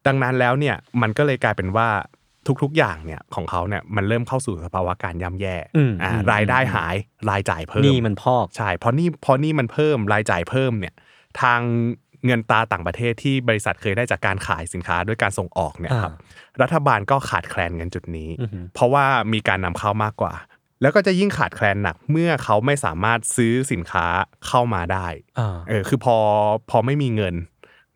[0.07, 1.89] ดังนั้นแล้วเนี่ยมันก็เลยกลายเป็นว่า
[2.63, 6.96] ทุกๆ อย่างเนี่ยของเขาเนี่ยมันเริ่มเข้าสู่สภาวะการย่ำแย่อืมอ่าอืมรายได้หาย
[7.29, 10.96] รายจ่ายเพิ่มนี่มันพอกใช่เพราะนี่พอนี่มันเพิ่มรายจ่ายเพิ่มเนี่ย
[11.41, 11.61] ทาง
[12.25, 16.14] เงินตราต่างประเทศที่บริษัทเคยได้จากการขายสินค้าด้วยการส่งออกเนี่ยครับ
[16.61, 20.33] รัฐบาลก็ขาดแคลนเงินจุดนี้อือฮึเพราะว่ามีการนำเข้ามากกว่า
[20.81, 24.05] แล้วก็จะยิ่งขาดแคลนหนักเมื่อเขาไม่สามารถซื้อสินค้า
[24.48, 25.07] เข้ามาได้
[25.40, 26.18] อ่าเออคือพอ
[26.70, 27.35] พอไม่มีเงิน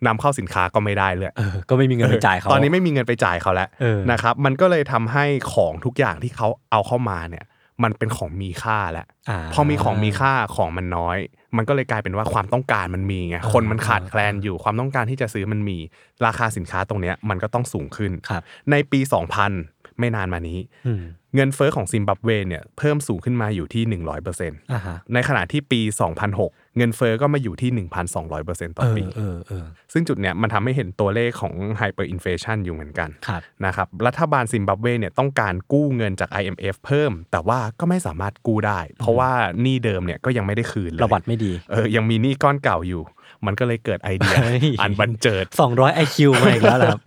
[0.07, 7.45] นำเข้าสินค้าก็ไม่ได้เลยเออก็ไม่มีเงินไปจ่ายเขาตอนนี้ไม่มีเงินไปจ่ายเขาแล้วเออนะครับ มันก็เลยทำให้ของทุกอย่างที่เขาเอาเข้ามาเนี่ย
[7.83, 11.17] มันเป็นของมีค่าแล้วอ่าพอมีของมีค่าของมันน้อย
[11.57, 15.77] มันก็เลยกลายเป็นว่าความต้องการมันมีไงคนมันขาดแคลนอยู่ความต้องการที่จะซื้อมันมี
[16.25, 18.99] ราคาสินค้าตรงเนี้ยมันก็ต้องสูงขึ้นครับในปี
[19.43, 21.03] 2000 ไม่นานมานี้อืม
[21.35, 25.81] เงินเฟ้อของซิมบับเวเนี่ยเพิ่มสูงขึ้นมาอยู่ที่ 100%อ่าฮะในขณะที่ปี
[26.29, 27.87] 2006 เงินเฟ้อก็มาอยู่ที่
[28.29, 39.31] 1,200%ต่อเออปีเออเออซึ่งจุดเนี้ยมันทำให้เห็นตัวเลขของ hyperinflation อยู่เหมือนกันครับนะครับรัฐบาลซิมบับเวเนี่ยต้องการกู้เงินจาก IMF เพิ่ม แต่ว่าก็ไม่สามารถกู้ได้ เพราะว่า
[39.61, 43.03] หนี้เดิมเนี่ยก็ยังไม่ได้คืนเลยประวัติไม่ดีเออยังมีหนี้ก้อนเก่าอยู่
[43.45, 46.99] มันก็เลยเกิดไอเดียเฮ้ยอันบรรเจิดสองร้อยไอคิวมาอีกแล้วเหรอครับ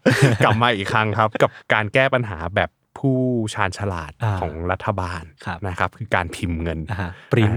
[0.45, 2.71] กลับมาอีกครั้งครับ กับการแก้ปัญหาแบบ
[3.03, 3.19] ผู้
[3.55, 7.53] ชาญฉลาดอ่าของรัฐบาลครับนะครับคือการพิมพ์เงินอ่าฮะปริ้น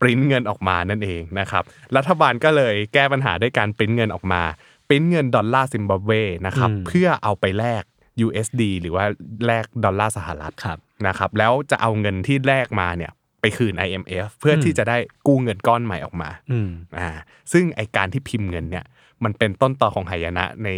[0.00, 1.62] ปริ้นเงินออกมานั่นเองนะครับ
[1.96, 4.42] รัฐบาลก็เลยแก้ปัญหาด้วยการปริ้นเงินออกมา
[4.88, 6.10] ปริ้นเงินดอลลาร์ซิมบับเว
[6.46, 7.82] นะครับอืมเพื่อเอาไปแลก
[8.26, 9.04] USD หรือว่า
[9.46, 17.10] แลกดอลลาร์สหรัฐครับนะครับแล้วจะเอาเงินที่แลกมาเนี่ยไปคืน IMF เพื่อที่จะได้กู้เงินก้อนใหม่ออกมาอืมอ่า
[17.52, 18.84] ซึ่งไอการที่พิมพ์เงินเนี่ย
[19.24, 20.68] มันเป็นต้นตอของไหายนะใน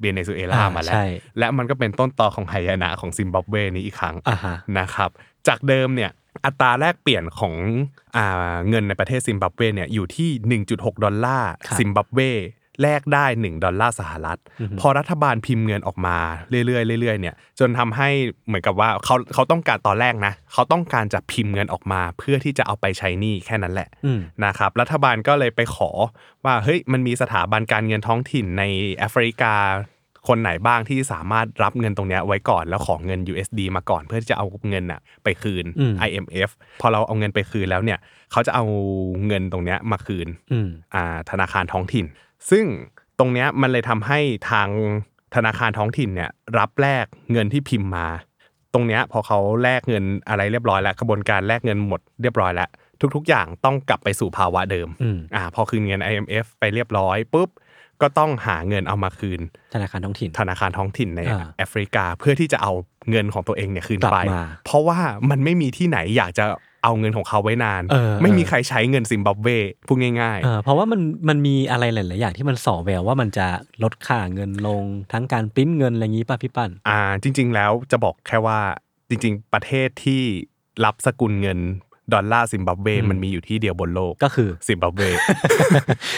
[0.00, 1.06] เวเนซุเอลาอ่ามาแล้วใช่
[1.38, 5.10] และมันก็เป็นต้นตอของหายนะของซิมบับเวนี้อีกครั้งอ่าฮะนะครับ
[5.48, 6.10] จากเดิมเนี่ย
[6.44, 7.54] อัตราแลกเปลี่ยนของ
[8.16, 12.20] อ่าเงินในประเทศซิมบับเวเนี่ยอยู่ที่ 1.6 ดอลลาร์ครับซิมบับเว
[12.82, 16.16] แลกได้ 1 ดอลลาร์สหรัฐอือฮึพอรัฐบาลพิมพ์เงินออกมา
[16.66, 18.08] เรื่อยๆเรื่อยๆเนี่ยจนทำให้
[18.46, 25.90] เหมือนกับว่าเขาเขาต้องการตอนแรกนะเขาต้องการจะพิมพ์เงินออกมา เพื่อที่จะเอาไปใช้หนี้แค่นั้นแหละอืมนะครับรัฐบาลก็เลยไปขอ
[26.44, 28.64] ว่าเฮ้ยมันมีสถาบันการเงินท้องถิ่นใน
[28.96, 29.54] แอฟริกา
[30.28, 37.98] คนไหนบ้างที่สามารถรับเงินตรงเนี้ยไว้ก่อนแล้วขอเงิน USD มาก่อนเพื่อที่จะเอาเงินอะไปคืนอืม IMF พอเราเอาเงินไปคืนแล้วเนี่ย
[38.32, 38.64] เขาจะเอา
[39.26, 42.06] เงินตรงเนี้ยมาคืนอืมอ่าธนาคารท้องถิ่น
[42.50, 42.64] ซึ่ง
[43.18, 44.18] ตรงเนี้ยมันเลยทำให้
[44.50, 44.68] ทาง
[45.34, 48.08] ธนาคารท้องถิ่นเนี่ยรับแลกเงินที่พิมพ์มา
[48.74, 52.68] ตรงเนี้ยพอเขาแลกเงินอะไรเรียบร้อยแล้วกระบวนการแลกเงินหมดเรียบร้อยแล้ว
[53.14, 57.50] ทุกๆ อย่างต้องกลับไปสู่ภาวะเดิมอืมอ่าพอคืนเงิน IMF ไปเรียบร้อยปุ๊บ
[58.02, 59.40] ก็ต้องหาเงินเอามาคืน
[59.74, 62.72] ธนาคารท้องถิ่น ธนาคารท้องถิ่นในอ่าแอฟริกาเพื่อที่จะเอา
[63.10, 64.98] เงินของตัวเองเนี่ยคืนกลับไปมาเพราะว่า
[65.30, 66.44] มันไม่มีที่ไหนอยากจะ
[66.86, 69.48] เอาเงินของเขาไว้นานเออไม่มีเออใครใช้เงินซิมบับเว
[69.88, 73.46] พูดง่ายเออเพราะว่ามันมันมีอะไรหลาย ๆ อย่างที่มันส่อแววว่ามันจะ
[73.82, 78.58] ลดค่าเงินลงทั้งการปริ้นเงินอะไรอย่างนี้ป่ะพี่ปั้นๆอ่าจริง ๆ แล้วจะบอกแค่ว่า
[79.08, 80.22] จริง ๆ ประเทศที่
[80.84, 81.58] รับสกุลเงิน
[82.14, 85.02] ดอลลาร์ซิมบับเวอืมมันมีอยู่ที่เดียวบนโลกก็คือซิมบับเว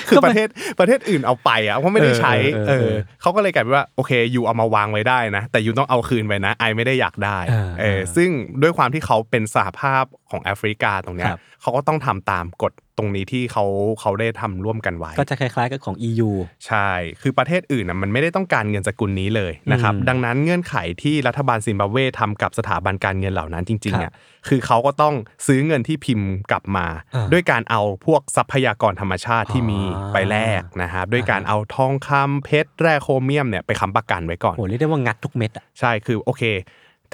[0.09, 0.49] คือประเทศ
[0.79, 8.31] ประเทศอื่นเอาไปอะเพราะไม่ได้ใช้เออเอเออเอออเขาก็เลยกลายเป็นว่าโอเคยูเอามาวางไว้ได้นะ แต่ยูต้องเอาคืนไปนะไอไม่ได้อยากได้เออเออเออซึ่ง
[8.63, 13.65] ด้วยความที่เขาเป็นสหภาพของแอฟริกาตรงเนี้ยครับเขาก็ต้องทำตามกฎ ตรงนี้ที่เขา
[14.01, 16.31] เขาได้ทำร่วมกันไว้ ก็จะคล้าย ๆ กับของ EU
[16.67, 16.91] ใช่
[17.23, 24.13] คือประเทศอื่นนะมันไม่ได้ต้องการเงินสกุลนี้เลยนะครับอืมดังนั้นเงื่อนไขที่รัฐบาลซิมบับเวทำกับสถาบันการเงินเหล่านั้นจริงๆครัอะบ
[24.49, 25.15] คือเขาก็ต้อง
[25.47, 36.43] ซื้อเงินที่พิมพ์กลับมาอ่าด้วยการเอาพวกทรัพยากรธรรมชาติที่มีอ่าไปแลกนะครับด้วยการเอาทองคำเพชรแร่โครเมียมเนี่ยไปค้ำประกันไว้ก่อนโหเรียกได้ว่างัดทุกเม็ดอะใช่คือโอเค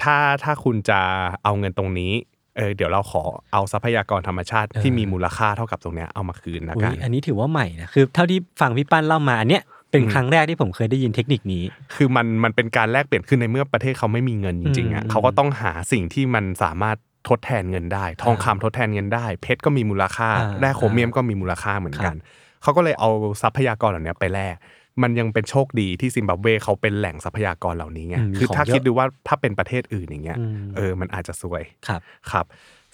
[0.01, 0.99] ถ้าถ้าคุณจะ
[1.43, 2.13] เอาเงินตรงนี้
[2.57, 11.63] เออเดี๋ยวเราขอเอาทรัพยากรธรรมชาติที่เออมีมูลค่าเท่ากับตรงเนี้ยเอามาคืนนะอุ๊กันยอันนี้ถือว่าใหม่นะคือเท่าที่ฟังพี่ปั้นเล่ามาอันเนี้ยเป็นอืมครั้งแรกที่ผมเคยได้ยินเทคนิคนี้
[11.95, 16.97] คือมันมันเป็นการแลกเปลี่ยนขึ้นในเมื่อประเทศเขาไม่มีเงินจริงๆอะอืมเขาก็ต้องหาสิ่งที่มันสามารถ
[17.29, 23.09] ทดแทนเงินได้ ทองคำทดแทนเงินได้ เพชรก็มีมูลค่าอ่าแร่โครเมียมก็มีมูลค่าเหมือนกันครับเขาก็เลยเอา
[23.41, 24.55] ทรัพยากรเหล่านี้ไปแลก
[25.01, 32.45] มันยังเป็นโชคดีที่ซิมบับเวเขาเป็นแหล่งทรัพยากรเหล่านี้ไงอืมคือถ้าของเยอะคิดดูว่าถ้าเป็นประเทศอื่นอย่างเงี้ยอืมเออมันอาจจะซวยครับครับ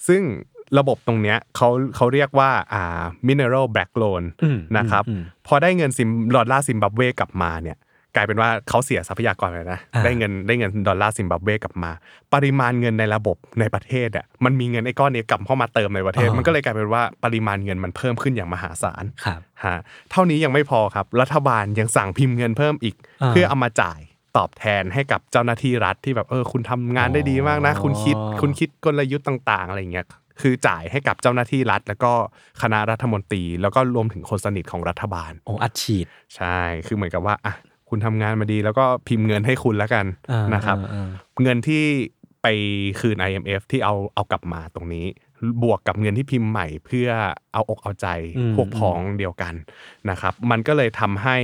[0.08, 0.22] ซึ่ง
[0.78, 7.78] ระบบตรงเนี้ยเขาเขาเรียกว่าอ่า mineral black loan อืมนะครับอืมพอได้เงินซิมดอลลาร์ซิมบับเวกลับมาเนี่ย
[8.15, 11.91] กลายเป็นว่าเขาเสียทรัพยากรไปนะอ่าได้เงินได้เงินดอลลาร์ซิมบับเวกลับมา
[12.34, 19.78] ปริมาณเงินในระบบในประเทศอะมันมีเงินไอ้ก้อนนี้กลับเข้ามาเติมในประเทศ มันก็เลยกลายเป็นว่าปริมาณเงินมันเพิ่มขึ้นอย่างมหาศาลครับฮะ
[20.12, 24.00] เท่านี้ยังไม่พอครับ รัฐบาลยังสั่งพิมพ์เงินเพิ่มอีกอ่าเพื่อเอามาจ่าย
[24.38, 30.08] ตอบแทนให้กับเจ้าหน้าที่รัฐที่แบบเออคุณทำงานได้ดีมากนะอ๋อคุณคิดคุณคิดกลยุทธ์ต่าง ๆ อะไรอย่างเงี้ย
[30.41, 32.13] คือจ่ายให้กับเจ้าหน้าที่รัฐ แล้วก็
[32.62, 37.54] คณะรัฐมนตรี แล้วก็รวมถึงคนสนิทของรัฐบาลโอ้อัดฉีด ใช่ คือเหมือนกับว่าอะ
[37.91, 41.08] คุณทำงานมาดี แล้วก็พิมพ์เงินให้คุณแล้วกันอ่านนะครับอ่าอ่า
[41.43, 41.84] เงินที่
[42.41, 42.47] ไป
[42.99, 45.06] คืน IMF ที่เอาเอากลับมาตรงนี้
[45.63, 47.10] บวกกับเงินที่พิมพ์ใหม่ เพื่อ
[47.54, 49.54] เอาอกเอาใจอืมพวกพ้องเดียวกัน
[50.10, 51.38] นะครับ มันก็เลยทำให้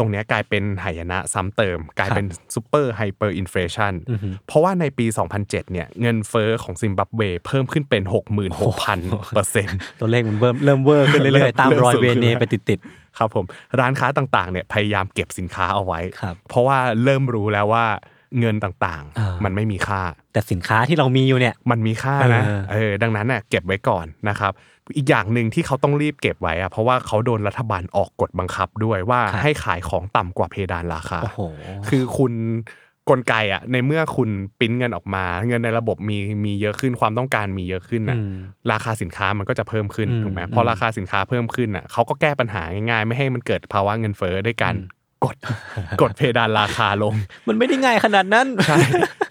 [0.00, 5.06] ตรงเนี้ยกลายเป็นหายนะซ้ำเติม กลายเป็นsuper hyperinflation อือฮึเพราะว่าในปี
[5.38, 12.78] 2007 เนี่ยเงินเฟ้อของซิมบับเวเพิ่มขึ้นเป็น 66,000เปอร์เซ็นต์ตัวเลขมันเริ่มเริ่มเวอร์ขึ้นเรื่อยๆ ตามรอยเริ่มสูงขึ้นเวเนแล้วไปติด
[13.18, 13.44] ครับผม
[13.80, 17.86] ร้านค้าต่างๆเนี่ยพยายามเก็บสินค้าเอาไว้ครับเพราะว่าเริ่มรู้แล้วว่า
[18.40, 24.52] เงินต่างอ่าๆมันไม่มีค่าๆแต่สินค้าที่เรามีอยู่เนี่ยมันมีค่านะเออเออดังนั้นน่ะเก็บไว้ก่อนนะครับ
[24.96, 31.40] อีกอย่างหนึ่งที่เขาต้องรีบเก็บไว้อะเพราะว่าเขาโดนรัฐบาลออกกฎบังคับด้วยว่าครับให้ขายของต่ำกว่าเพดานราคาโอ้โห
[31.88, 32.32] คือคุณ
[33.10, 38.32] กลไกอะในเมื่อคุณปริ้นเงินออกมา เงินในระบบมีมีเยอะขึ้นความต้องการมีเยอะขึ้นน่ะอืม
[38.72, 45.36] ราคาสินค้ามันก็จะเพิ่มขึ้นอืมถูกไหมอืมพอราคาสินค้าเพิ่มขึ้นน่ะเขาก็แก้ปัญหาง่ายๆ ไม่ให้มันเกิดภาวะเงินเฟ้อด้วยการอืมกด
[46.02, 47.14] กดเพดานราคาลง
[47.48, 48.78] มันไม่ได้ง่ายขนาดนั้นใช่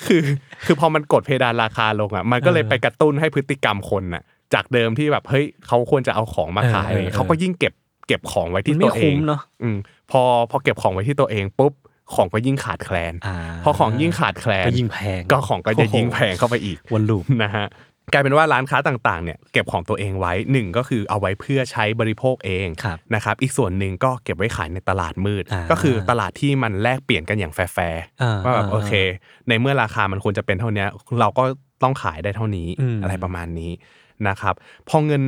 [0.07, 0.21] คือ
[0.65, 7.73] คือพอมันกดเพดานราคาลงอะมันก็เลยเออไปกระตุ้นให้พฤติกรรมคนอะ จากเดิมที่แบบเฮ้ยเขาควรจะเอาของมาขายเออเออเขาก็ยิ่งเก็บ
[8.07, 9.77] เก็บของไว้ที่มันไม่ตัวเอคุ้งมเนอะอืม
[10.11, 11.73] พอพอเก็บของไว้ที่ตัวเองปุ๊บ
[12.15, 17.67] ของก็ยิ่งขาดแคลนอ่าพอของยิ่งขาดแคลนก็ยิ่งแพงก็ของก็จะยิ่งแพงเข้าไปอีกวนลูปนะฮะ
[18.13, 27.59] กลายเป็นว่าร้านค้าต่างๆเนี่ยเก็บของตัวเองไว้หนึ่งก็คือเอาไว้เพื่อใช้บริโภคเองครับนะครับอีกส่วนหนึ่งก็เก็บไว้ขายในตลาดมืดอ่าก็คือตลาดที่มันแลกเปลี่ยนกันอย่างแฟ
[27.93, 28.91] ร์อ่าๆว่าแบบอ่าโอเค
[29.47, 30.85] ในเมื่อราคามันควรจะเป็นเท่านี้
[31.19, 31.43] เราก็
[31.83, 33.71] ต้องขายได้เท่านี้อืมอะไรประมาณนี้
[34.27, 34.55] นะครับ
[34.89, 35.23] พอเงิน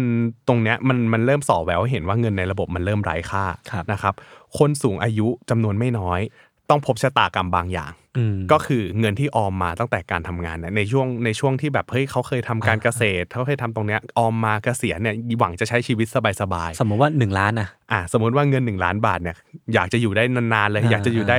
[0.48, 4.14] ตรงเนี้ยมันมันเริ่มส่อแววให้เห็นว่าเงินในระบบมันเริ่มไร้ค่าครับนะครับ
[4.58, 6.20] คนสูงอายุจำนวนไม่น้อย
[6.70, 16.18] ต้องพบชะตากรรมบางอย่างอืมก็คือเงินที่ออมมาตั้งแต่การทำงานเนี่ยในช่วงในช่วงที่แบบเฮ้ยเขาเคยทำการเกษตรเขาเคยทำตรงเนี้ยออมมาเกษียณเนี่ยหวังจะใช้ชีวิตส
[16.54, 19.36] บายสมมติว่าหนึ่งล้านอะๆอะสมมติว่าเงิน 1 ล้านบาทเนี่ย
[19.74, 21.38] อยากจะอยู่ได้นานๆเลยอ่าอยากจะอยู่ได้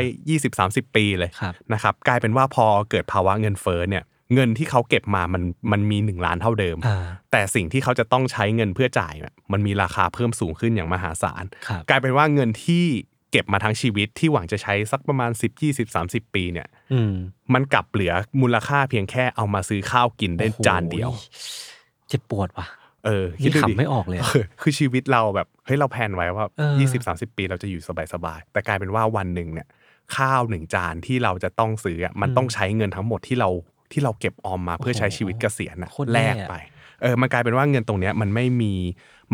[0.48, 12.86] 20-30 ปีเลยครับนะครับกลายเป็นว่าพอเกิดภาวะเงินเฟ้อเนี่ยเงินที่เขาเก็บมามันมันมี 1 ล้านเท่าเดิมอ่าแต่สิ่งที่เขาจะต้องใช้เงินเพื่อจ่ายเนี่ยมันมีราคาเพิ่มสูงขึ้นอย่างมหาศาลครับกลายเป็นว่าเงินที่
[13.30, 17.12] เก็บมาทั้งชีวิตที่หวังจะใช้สักประมาณ 10 20 30 ปีเนี่ยอืม
[17.54, 21.10] มันกลับเหลือมูลค่าเพียงแค่เอามาซื้อข้าวกินได้โอ้โหจานเดียว
[22.08, 22.66] เจ็บปวดว่ะ
[23.06, 27.82] เออนี่ดูดิขำไม่ออกเลยอะอคือชีวิตเราแบบเฮ้ยเราแพลนไว้ว่าเออ20 30 ปีเราจะอยู่
[28.14, 29.66] สบายๆแต่กลายเป็นว่าวันหนึ่งเนี่ย
[30.16, 33.48] ข้าวหนึ่งจานที่เราจะต้องซื้ออะมันต้องใช้เงินทั้งหมดที่เรา
[33.92, 36.54] ที่เราเก็บออมมาเพื่อใช้ชีวิตเกษียณน่ะโคตรแลแย่กไป
[37.02, 38.72] เออมันกลายเป็นว่าเงินตรงเนี้ยมันไม่มี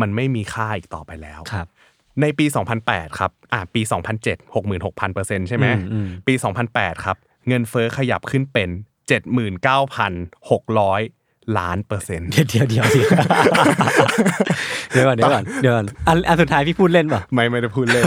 [0.01, 1.67] มันไม่มีค่าอีกต่อไปแล้วครับ
[2.21, 2.45] ในปี
[2.83, 3.81] 2008 ครับ อ่าปี
[4.23, 6.33] 2007 66,000%ใช่ไหมอืมอืมปี
[6.69, 8.69] 2008 ครับ เงินเฟ้อขยับขึ้นเป็น
[9.73, 13.01] 79,600 ล้านเปอร์เซ็นต์เดี๋ยวเดี๋ยวเดี๋ยวสิ
[14.91, 18.05] เดี๋ยวก่อนเดี๋ยวก่อนเดี๋ยวก่อนอันอันสุดท้ายพี่พูดเล่นป่ะไม่ไม่ได้พูดเล่น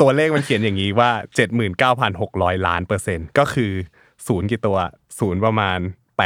[0.00, 1.10] ตัวเลขมันเขียนอย่างนี้ว่า
[1.88, 3.72] 79,600 ล้านเปอร์เซ็นต์ก็คือ
[4.26, 4.78] ศูนย์กี่ตัว
[5.18, 5.78] ศูนย์ประมาณ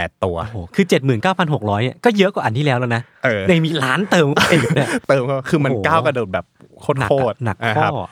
[0.02, 6.44] 8 ตัวโอ้โหคือเจ็ดหมื่นเก้าพันหกร้อยก็เยอะกว่าอันที่แล้วแล้วนะเออยังมีล้านเติมไปอีกเนี่ยเติมเข้าคือมันโอ้โหก้าวกระโดดแบบ
[6.80, 8.06] โคตรหนักโคอะตรหนักนะข้ครับอ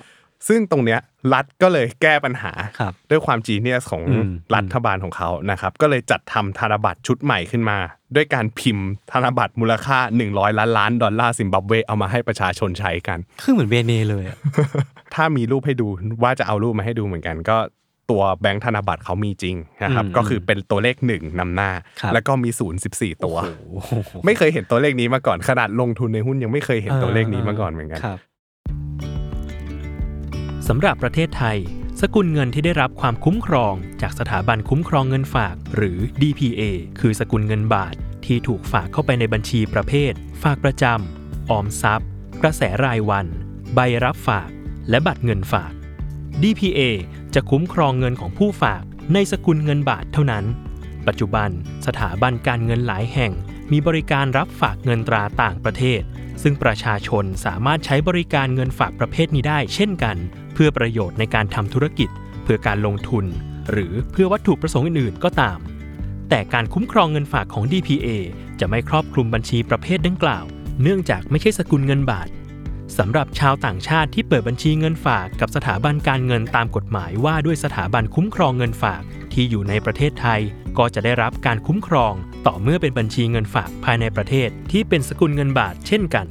[0.48, 1.00] ซึ่งตรงเนี้ย
[1.32, 7.78] รัฐก็เลยแก้ปัญหาครับด้วยความ genius ของอืมรัฐบาลของเขานะครับ ก็เลยจัดทำธนบัตรชุดใหม่ขึ้นมา
[8.14, 9.98] ด้วยการพิมพ์ธนบัตรมูลค่า
[10.30, 14.38] 100 ล้านล้านดอลลาร์ซิมบับเวเอามาให้ประชาชนใช้กัน คือเหมือนเวเนเลยอะ
[15.14, 15.86] ถ้ามีรูปให้ดู
[16.22, 17.56] ว่าจะเอารูปมาให้ดูเหมือนกัน ก็
[18.12, 21.70] ตัวแบงค์ธนบัตรเขามีจริงนะครับอืมก็คือเป็นตัวเลขหนึ่งนำหน้า
[22.00, 23.36] ครับแล้วก็มีศูนย์สิบสี่ตัว
[23.72, 23.92] โอ้โห
[24.24, 28.18] ไม่เคยเห็นตัวเลขนี้มาก่อนขนาดลงทุนในหุ้นยังไม่เคยเห็นตัวเลขนี้มาก่อนเหมือนกันครับ
[30.68, 31.58] สำหรับประเทศไทย
[32.00, 36.62] สกุลเงินที่ได้รับความคุ้มครอง จากสถาบันคุ้มครองเงินฝาก หรือ DPA
[37.00, 37.94] คือสกุลเงินบาท
[38.26, 42.08] ที่ถูกฝากเข้าไปในบัญชีประเภท ฝากประจำออมทรัพย์
[42.42, 43.26] กระแสรายวัน
[43.74, 44.50] ใบรับฝาก
[44.90, 45.72] และบัตรเงินฝาก
[46.42, 46.80] DPA
[47.34, 48.82] จะคุ้มครองเงินของผู้ฝาก
[49.14, 50.44] ในสกุลเงินบาทเท่านั้น
[51.06, 51.50] ปัจจุบัน
[51.86, 53.32] สถาบันการเงินหลายแห่ง
[53.72, 56.00] มีบริการรับฝากเงินตราต่างประเทศ
[56.42, 60.16] ซึ่งประชาชนสามารถใช้บริการเงินฝากประเภทนี้ได้ เช่นกัน
[60.54, 62.08] เพื่อประโยชน์ในการทำธุรกิจ
[62.42, 63.24] เพื่อการลงทุน
[63.70, 65.58] หรือเพื่อวัตถุประสงค์อื่นๆก็ตาม
[66.28, 68.08] แต่การคุ้มครองเงินฝากของ DPA
[68.60, 70.44] จะไม่ครอบคลุมบัญชีประเภทดังกล่าว
[70.82, 72.28] เนื่องจากไม่ใช่สกุลเงินบาท
[72.98, 79.02] สำหรับชาวต่างชาติที่เปิดบัญชีเงินฝากกับสถาบันการเงินตามกฎหมายว่าด้วยสถาบันคุ้มครองเงินฝาก
[79.32, 80.40] ที่อยู่ในประเทศไทย
[80.78, 82.14] ก็จะได้รับการคุ้มครอง
[82.46, 86.26] ต่อเมื่อเป็นบัญชีเงินฝากภายในประเทศที่เป็นสกุลเงินบาทเช่นกัน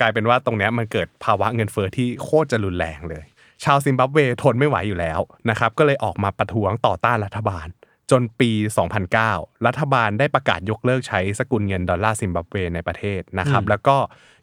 [0.00, 3.24] กลายเป็นว่าตรงนี้มันเกิดภาวะเงินเฟ้อที่โคตรจะรุนแรงเลย
[3.64, 7.68] ชาวซิมบับเวทนไม่ไหวอยู่แล้วนะครับก็เลยออกมาประท้วงต่อต้านรัฐบาล
[8.10, 8.50] จนปี
[9.08, 13.96] 2009 รัฐบาลได้ประกาศยกเลิกใช้สกุลเงินดอลลาร์ซิมบับเวในประเทศนะครับอืมแล้วก็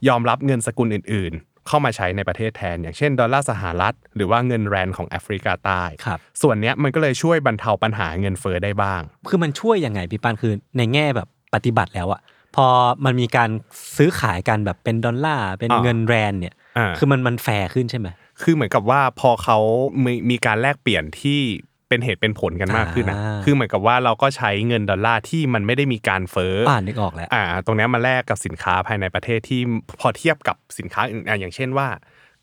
[0.08, 12.21] ยอมรับเงินสกุลอื่น ๆ เข้ามาใช้ในประเทศแทน อย่างเช่น ดอลลาร์สหรัฐ หรือว่าเงินแรนของแอฟริกาใต้ครับส่วนเนี้ยมันก็เลยช่วยบรรเทาปัญหาเงินเฟ้อได้บ้าง คือมันช่วยยังไงพี่ปานคือในแง่แบบปฏิบัติแล้วอะ
[12.56, 12.67] พอ
[13.06, 13.49] มันมีการ
[13.97, 18.08] ซื้อขายกันแบบเป็นดอลลาร์เป็นอ่าเงินแรนเนี่ยอ่าคือมันมันแฟร์ขึ้นใช่ไหม
[18.41, 19.58] คือเหมือนกับว่าพอเขา
[20.04, 21.41] มีมีการแลกเปลี่ยนที่
[21.89, 29.62] เป็นเหตุเป็นผลกันมากขึ้นนะอ่าคือเหมือนกับว่าเราก็ใช้เงินดอลลาร์ที่มันไม่ได้มีการเฟ้อออ่านนึกออกแล้วอ่า ตรงเนี้ยมาแลกกับสินค้าภายในประเทศที่
[30.00, 31.88] พอเทียบกับสินค้าอื่นอะอย่างเช่นว่า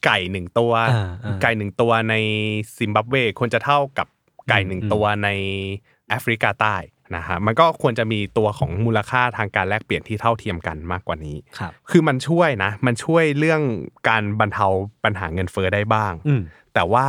[0.05, 2.14] ไก่หนึ่งตัวอ่าอ่าไก่หนึ่งตัวใน
[2.78, 4.07] ซิมบับเวควรจะเท่ากับ
[4.48, 5.28] ไก่หนึ่งอืมตัวใน
[6.09, 6.76] แอฟริกาใต้
[7.16, 13.62] นะฮะมันก็ควรจะมีตัวของมูลค่าทางการแลกเปลี่ยนที่เท่าเทียมกันมากกว่านี้ครับคือมันช่วยนะ มันช่วยเรื่อง
[14.09, 14.66] การบรรเทา
[15.05, 16.42] ปัญหาเงินเฟ้อได้บ้างอืม
[16.74, 17.09] แต่ว่า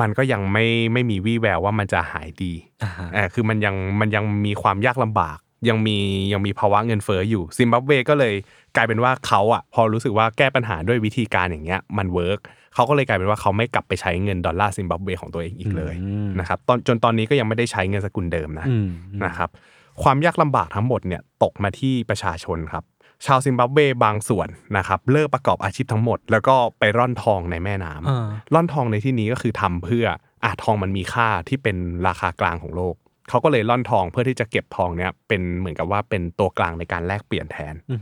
[0.00, 5.98] มันก็ยังไม่ไม่มีวี่แววว่ามันจะหายดีอ่าฮะเออคือมันยังมันยังมีความยากลำบาก ยังมี
[6.32, 8.34] ยังมีภาวะเงินเฟ้ออยู่ซิมบับเวก็เลย
[8.76, 12.40] กลายเป็นว่าเขาอะพอรู้สึกว่าแก้ปัญหาด้วยวิธีการอย่างเงี้ยมัน work
[12.74, 18.88] เขาก็เลยกลายเป็นว่าเขาไม่กลับไปใช้เงินดอลลาร์ซิมบับเวของตัวเองอีกเลยอืมนะครับตอนจนตอนนี้ก็ยังไม่ได้ใช้เงินสกุลเดิมนะอืม
[19.24, 19.48] นะครับ
[20.02, 22.84] ความยากลำบากทั้งหมดเนี่ยตกมาที่ประชาชนครับ
[23.24, 30.06] ชาวซิมบับเวบางส่วนนะครับเลิกประกอบอาชีพทั้งหมด แล้วก็ไปร่อนทองในแม่น้ำอ่าร่อนทองในที่นี้ก็คือทำเพื่อ
[30.44, 31.76] อะทองมันมีค่าที่เป็น
[32.06, 32.96] ราคากลางของโลก
[33.30, 38.00] เขาก็เลยร่อนทองเพื่อที่จะเก็บทองเนี้ยเป็นเหมือนกับว่าเป็นตัวกลางในการแลกเปลี่ยนแทนอืม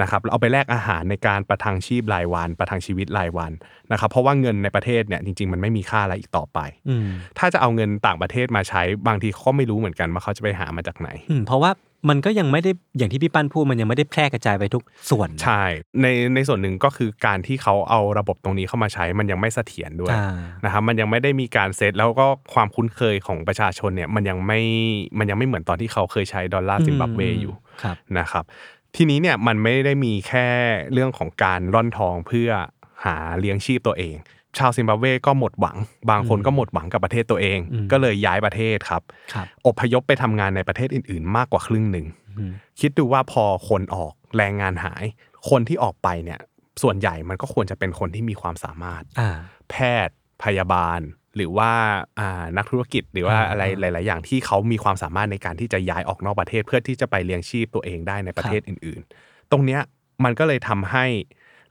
[0.00, 3.52] นะครับแล้วเอาไปแลกอาหารในการประทังชีพรายวัน ประทังชีวิตรายวัน
[3.92, 11.70] นะครับ เพราะว่าเงินในประเทศเนี่ยจริง ๆ มันไม่มีค่าอะไรอีกต่อไปอืมถ้าจะเอาเงินต่างประเทศมาใช้บางทีเขาก็ไม่รู้เหมือนกันว่าเขาจะไปหามาจากไหนอืมเพราะว่า
[12.08, 15.62] มันก็ยังไม่ได้อย่างที่พี่ปั้นพูดมันยังไม่ได้แพร่กระจายไปทุกส่วนใช่
[16.02, 24.60] ในในส่วนหนึ่งก็คือการที่เขาเอาระบบตรงนี้เข้ามาใช้มันยังไม่เสถียรด้วยอ่านะครับมันยังไม่ได้มีการเซตแล้วก็ความคุ้นเคยของประชาชนเนี่ยมันยังไม่
[25.18, 28.44] มันยังไม่เหมือนตอนที่เขาเคยใช้ดอลลาร์ซิมบับเวอยู่ครับนะครับ
[28.96, 30.46] ทีนี้เนี่ยมันไม่ได้มีแค่
[30.92, 32.50] เรื่องของการร่อนทองเพื่อ
[33.04, 34.16] หาเลี้ยงชีพตัวเอง
[34.58, 35.76] ชาวซิมบับเวก็หมดหวัง
[36.10, 42.06] บางคนก็หมดหวังกับประเทศตัวเองอืมก็เลยย้ายประเทศครับครับอพยพไปทำงานในประเทศอื่น ๆ มากกว่าครึ่งหนึ่ง
[42.38, 45.04] อืมคิดดูว่าพอคนออกแรงงานหาย
[45.50, 46.40] คนที่ออกไปเนี่ย
[46.82, 49.36] ส่วนใหญ่มันก็ควรจะเป็นคนที่มีความสามารถอ่า
[49.70, 49.74] แพ
[50.06, 50.14] ทย์
[50.44, 51.00] พยาบาล
[51.36, 51.72] หรือว่า
[52.20, 59.80] อ่านักธุรกิจหรือว่าอ่าอะไรหลาย ๆ อย่างที่เขามีความสามารถในการที่จะย้ายออกนอกประเทศ เพื่อที่จะไปเลี้ยงชีพตัวเองได้ในประเทศอื่น ๆ ตรงเนี้ย
[60.24, 61.06] มันก็เลยทำให้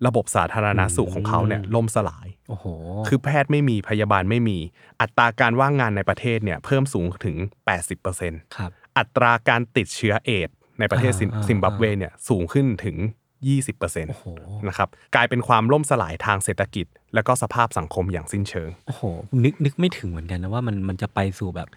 [0.08, 2.66] ระบบสาธารณสุขของเขาเนี่ยล่มสลาย โอ้โห
[3.08, 4.58] คือแพทย์ไม่มีพยาบาลไม่มี
[5.02, 7.36] อัตราการว่างงานในประเทศเนี่ยเพิ่มสูงถึง
[7.96, 12.98] 80%ครับ อัตราการติดเชื้อเอดส์ในประเทศซิมอ่าอ่าซิมบับเวเนี่ยสูงขึ้นถึง
[13.50, 14.26] 20%โอ้โห
[14.68, 19.04] นะครับ กลายเป็นความล่มสลายทางเศรษฐกิจ และก็สภาพสังคมอย่างสิ้นเชิง โอ้โห
[19.44, 21.70] นึกนึกไม่ถึงเหมือนกันนะว่ามันมันจะไปสู่แบบ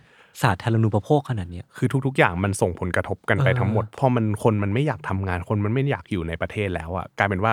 [0.43, 7.53] สาธารณูปโภคขนาดเนี้ยคือทุก ๆ อย่างมันส่งผลกระทบกันไปเออทั้งหมด พอมันคนมันไม่อยากทำงานคนมันไม่อยากอยู่ในประเทศแล้วอะกลายเป็นว่า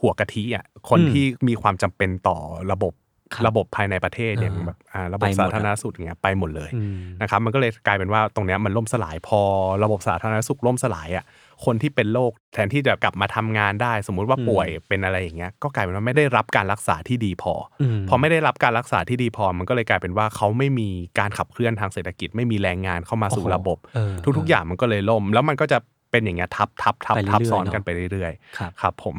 [0.00, 2.38] หัวกะทิอะคนอืมที่มีความจำเป็นต่อ
[2.72, 2.94] ระบบ
[3.34, 9.40] ครับระบบภายในประเทศอย่างเออแบบอ่าระบไปบหมดสาอะธารณสุขอย่างเงี้ยไปหมดเลยอืมนะครับมันก็เลยกลายเป็นว่าตรงเนี้ยมันล่มสลายพอ
[9.84, 11.24] ระบบสาธารณสุขล่มสลายอะ
[11.64, 25.78] คนที่เป็นโรคแทนที่จะกลับมาทำงานได้ สมมุติว่าอืมป่วยเป็นอะไรอย่างเงี้ยก็กลายเป็นว่าไม่ได้รับการรักษาที่ดีพออมพอไม่ได้รับการรักษาที่ดีพอ มันก็เลยกลายเป็นว่าเขาไม่มีการขับเคลื่อนทางเศรษฐกิจไม่มีแรงงานเข้ามาสู่โอ้โหระบบเออทุกๆอย่างมันก็เลยล่ม แล้วมันก็จะ
[26.10, 29.16] เป็นอย่างเงี้ยทับทับทับไปเรื่อยๆทับซ้อนเนอะกันไปเรื่อยครับๆครับผม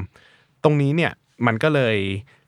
[0.63, 1.12] ตรงนี้เนี่ย
[1.45, 1.98] มันก็เลย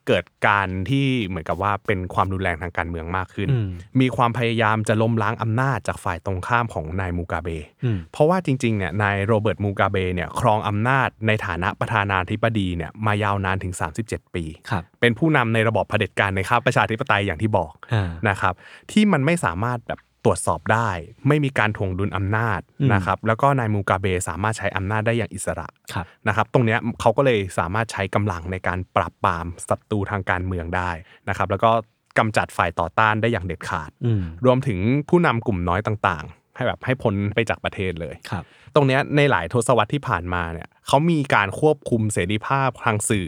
[0.08, 3.70] เกิดการที่เหมือนกับว่าเป็นความรุนแรงทางการเมืองมากขึ้นอืม
[4.02, 7.50] มีความพยายามจะล้มล้างอำนาจจากฝ่ายตรงข้ามของนายมูกาเบ
[7.84, 18.54] อืมเพราะว่าจริงๆเนี่ยนายโรเบิร์ตมูกาเบเนี่ยครองอำนาจในฐานะประธานาธิบดีเนี่ยมายาวนานถึง 37 ปีครับเป็นผู้นำในระบอบเผด็จการในข้าบประชาธิปไตยอย่างที่บอกอ่านะครับ
[18.92, 20.90] ที่มันไม่สามารถแบบ ตรวจสอบได้
[21.28, 30.92] ไม่มีการถ่วงดุลอำนาจอืมนะครับแล้วก็นายมูกาเบสามารถใช้อำนาจได้อย่างอิสระครับนะครับตรงเนี้ยเขาก็เลยสามารถใช้กำลังในการปราบปรามศัตรูทางการเมืองได้
[31.30, 31.72] นะครับแล้วก็
[32.18, 34.80] กำจัดฝ่ายต่อต้านได้อย่างเด็ดขาดอืมรวมถึง
[35.10, 38.44] ผู้นำกลุ่มน้อยต่างๆ ให้แบบให้พ้นไปจากประเทศเลยครับ
[38.76, 43.28] ตรงเนี้ยในหลายทศวรรษที่ผ่านมาเนี่ยเขามีการควบคุมเสรีภาพทางสื่อ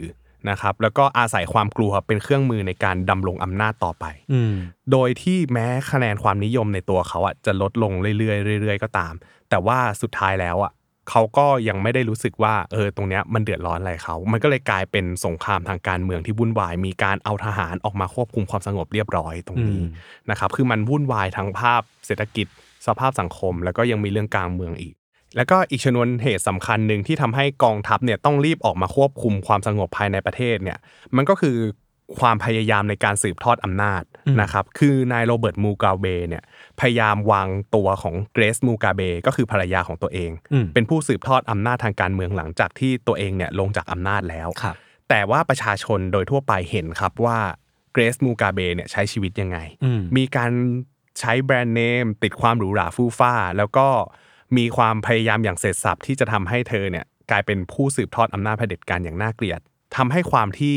[0.50, 4.54] นะครับแล้วก็อาศัยความกลัวเป็นเครื่องมือในการดำรงอำนาจต่อไปอืม
[4.92, 9.14] โดยที่แม้คะแนนความนิยมในตัวเขาอะจะลดลงเรื่อยๆเรื่อย ๆ ก็ตาม
[9.50, 10.72] แต่ว่าสุดท้ายแล้วอะ
[11.10, 19.88] เขาก็ยังไม่ได้รู้สึกว่าเออตรงเนี้ยมันเดือดร้อนอะไรเขา มันก็เลยกลายเป็นสงครามทางการเมืองที่วุ่นวาย มีการเอาทหารออกมาควบคุมความสงบเรียบร้อยตรงนี้อืม
[20.30, 22.46] นะครับ คือมันวุ่นวายทั้งภาพเศรษฐกิจ
[22.86, 24.94] สภาพสังคม แล้วก็ยังมีเรื่องกลางเมืองอีก
[25.36, 30.78] แล้วก็อีกชนวนเหตุสำคัญหนึ่งที่ทำให้กองทัพเนี่ยต้องรีบออกมาควบคุมความสงบภายในประเทศเนี่ย
[31.16, 31.56] มันก็คือ
[32.20, 36.42] ความพยายามในการสืบทอดอำนาจอืมนะครับคือนายโรเบิร์ตมูกาเบเนี่ย
[36.80, 44.76] พยายามวางตัวของเกรซมูกาเบก็คือภรรยาของตัวเองอืมเป็นผู้สืบทอดอำนาจทางการเมืองหลังจากที่ตัวเองเนี่ยลงจากอำนาจแล้วครับ
[45.08, 47.38] แต่ว่าประชาชนโดยทั่วไปเห็นครับว่า
[47.92, 50.50] เกรซมูกาเบเนี่ยใช้ชีวิตยังไงอืมมีการ
[51.20, 53.88] ใช้แบรนด์เนมติดความหรูหราฟู่ฟ้า แล้วก็
[54.56, 59.60] มีความพยายามอย่างเสร็จสับที่จะทำให้เธอเนี่ยกลายเป็นผู้สืบทอดอำนาจเผด็จการอย่างน่าเกลียด
[59.96, 60.76] ทำให้ความที่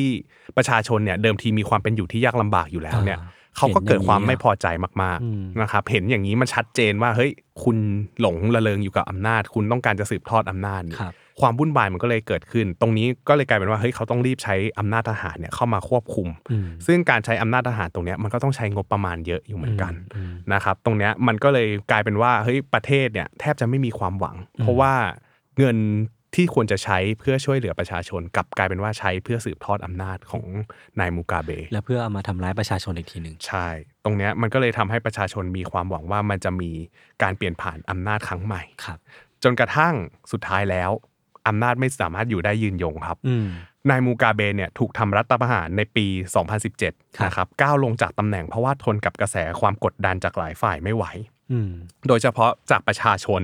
[0.58, 3.20] ประชาชนเนี่ยเดิมทีมีความเป็นอยู่ที่ยากลำบากอยู่แล้วเนี่ย
[3.58, 4.68] เขาก็เกิดความเห็นอย่างนี้ไม่พอใจ
[5.04, 7.32] มากอืมๆนะครับเห็นอย่างนี้มันชัดเจนว่าเฮ้ย
[7.64, 7.78] คุณ
[8.22, 24.94] หลงระเริงอยู่กับอำนาจ คุณต้องการจะสืบทอดอำนาจนี่ครับความวุ่นวายมันก็เลยเกิดขึ้น ตรงนี้ก็เลยกลายเป็นว่าเฮ้ยเขาต้องรีบใช้อำนาจทหารเนี่ยเข้ามาควบคุมอืมซึ่งการใช้อำนาจทหารตรงเนี้ยมันก็ต้องใช้งบประมาณเยอะอยู่เหมือนกันอืมนะครับตรงเนี้ยมันก็เลยกลายเป็นว่าเฮ้ยประเทศเนี่ยแทบจะไม่มีความหวัง เพราะว่า
[25.60, 25.78] เงิน
[26.38, 30.46] ที่ควรจะใช้เพื่อช่วยเหลือประชาชนกลับกลายเป็นว่าใช้เพื่อสืบทอดอำนาจของ
[31.00, 33.68] นายมูกาเบแล้วเพื่อเอามาทำร้ายประชาชนอีกทีหนึ่งใช่
[34.04, 36.72] ตรงเนี้ยมันก็เลยทำให้ประชาชนมีความหวังว่ามันจะมี
[37.24, 39.00] การเปลี่ยนผ่านอำนาจครั้งใหม่ครับ
[39.44, 39.94] จนกระทั่ง
[40.32, 40.92] สุดท้ายแล้ว
[41.48, 43.48] อำนาจไม่สามารถอยู่ได้ยืนยงครับอืม
[43.90, 46.06] นายมูกาเบเนี่ยถูกทำรัฐประหารในปี
[46.62, 51.06] 2017ครับนะครับก้าวลงจากตำแหน่งเพราะว่าทนกับกระแสความกดดันจากหลายฝ่ายไม่ไหว
[51.52, 51.72] อืม
[52.08, 53.42] โดยเฉพาะจากประชาชน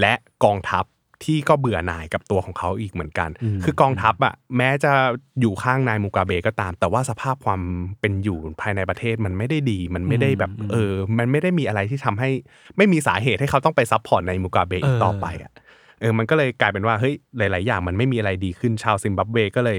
[0.00, 0.12] และ
[0.44, 0.84] กองทัพ
[1.24, 4.92] ที่ก็เบื่อหน่ายกับตัวของเขาอีกเหมือนกันอืมคือกองทัพอะแม้จะ
[5.40, 7.60] อยู่ข้างนายมูกาเบก็ตาม แต่ว่าสภาพความ
[8.00, 12.30] เป็นอยู่ภายในประเทศมันไม่ได้ดี มันไม่ได้แบบอืมเออ มันไม่ได้มีอะไรที่ทำให้
[12.76, 15.52] ไม่มีสาเหตุให้เขาต้องไป support นายมูกาเบอีกเออต่อไปอะ
[16.00, 19.78] เออมันก็เลยกลายเป็นว่าเฮ้ยหลาย ๆ อย่างมันไม่มีอะไรดีขึ้นชาวซิมบับเวก็เลย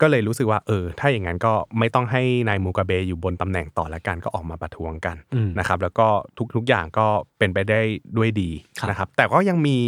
[0.00, 6.06] ก็เลยรู้สึกว่าเออ ถ้าอย่างนั้นก็ไม่ต้องให้นายมูกาเบอยู่บนตำแหน่งต่อละกันก็ออกมาประท้วงกันอืมนะครับ แล้วก็
[6.54, 7.06] ทุกๆอย่างก็
[7.38, 7.80] เป็นไปได้
[8.16, 9.78] ด้วยดีครับนะครับ แต่ก็ยังมี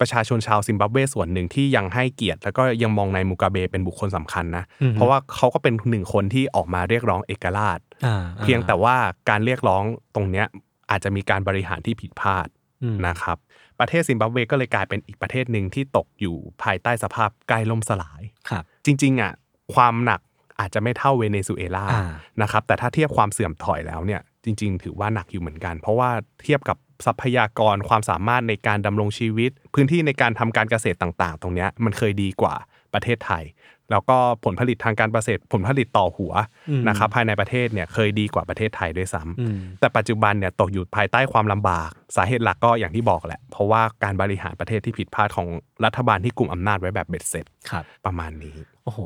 [0.00, 8.96] ประชาชนชาวซิมบับเวส่วนหนึ่งที่ยังให้เกียรติ แล้วก็ยังมองนายมูกาเบเป็นบุคคลสำคัญนะอืมเพราะว่าเขาก็เป็นหนึ่งคนที่ออกมาเรียกร้องเอกราชอ่าเพียงแต่ว่า
[9.28, 9.82] การเรียกร้อง
[10.14, 10.46] ตรงเนี้ย
[10.90, 12.46] อาจจะมีการบริหารที่ผิดพลาด
[12.82, 13.36] อืมนะครับ
[13.80, 19.32] ประเทศซิมบับเวก็เลยกลายเป็นอีกประเทศหนึ่งที่ตกอยู่ภายใต้สภาพใกล้ล่มสลายครับจริงๆอะ
[19.74, 20.20] ความหนัก
[20.60, 22.04] อาจจะไม่เท่าเวเนซุเอลาอ่า
[22.42, 26.10] นะครับแต่ถ้าเทียบความเสื่อมถอยแล้วเนี่ยจริง ๆ ถือว่าหนักอยู่เหมือนกัน เพราะว่า
[26.44, 26.76] เทียบกับ
[27.06, 32.54] ทรัพยากรความสามารถในการดำรงชีวิต พื้นที่ในการทำการเกษตรต่าง ๆ ตรงเนี้ยมันเคยดีกว่า
[32.94, 33.44] ประเทศไทย
[33.90, 36.32] แล้วก็ผลผลิตทางการเกษตรผลผลิตต่อหัว
[36.70, 45.48] อืมนะครับภายในประเทศเนี่ยเคยดีกว่าประเทศไทยด้วยซ้ำอืมแต่ปัจจุบันเนี่ยตกอยู่ภายใต้ความลำบาก สาเหตุหลักก็อย่างที่บอกแหละ เพราะว่าการบริหารประเทศที่ผิดพลาดของ
[45.84, 49.00] รัฐบาลที่กลุ่มอำนาจไว้แบบเบ็ดเสร็จครับประมาณนี้โอ้โห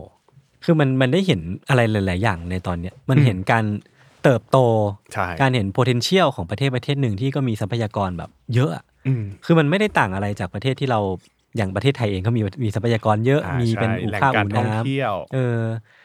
[0.64, 3.64] คือมันมันได้เห็นอะไรหลาย ๆ อย่างในตอนเนี้ยมันเห็นการ
[4.24, 4.58] เติบโต
[5.12, 11.00] ใช่ การเห็น potential ของประเทศประเทศหนึ่งที่ก็มีทรัพยากรแบบเยอะอะอืม คือมันไม่ได้ต่างอะไรจากประเทศที่เรา
[11.56, 15.60] อย่างประเทศไทยเองก็มีมีทรัพยากรเยอะอ่ามีเป็นใช่อู่แหล่งข้าวการอู่ท่องน้เที่ยวำเออ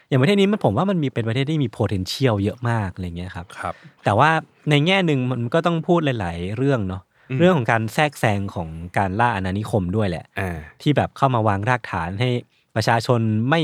[0.10, 4.30] อย่างประเทศนี้มันผมว่ามันมีเป็นประเทศที่มี potential เยอะมากอะไรเงี้ยครับ ครับ แต่ว่า
[4.70, 12.30] ในแง่หนึ่งมันก็ต้องพูดหลาย ๆ เรื่องเนาะอืม เรื่องของการแทรกแซงของการล่าอาณานิคมด้วยแหละ อ่า ที่แบบเข้ามาวางรากฐานให้
[12.76, 13.62] ประชาชนไม่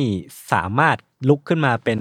[0.51, 0.97] สามารถ
[1.29, 1.99] ลุกขึ้นมาเป็น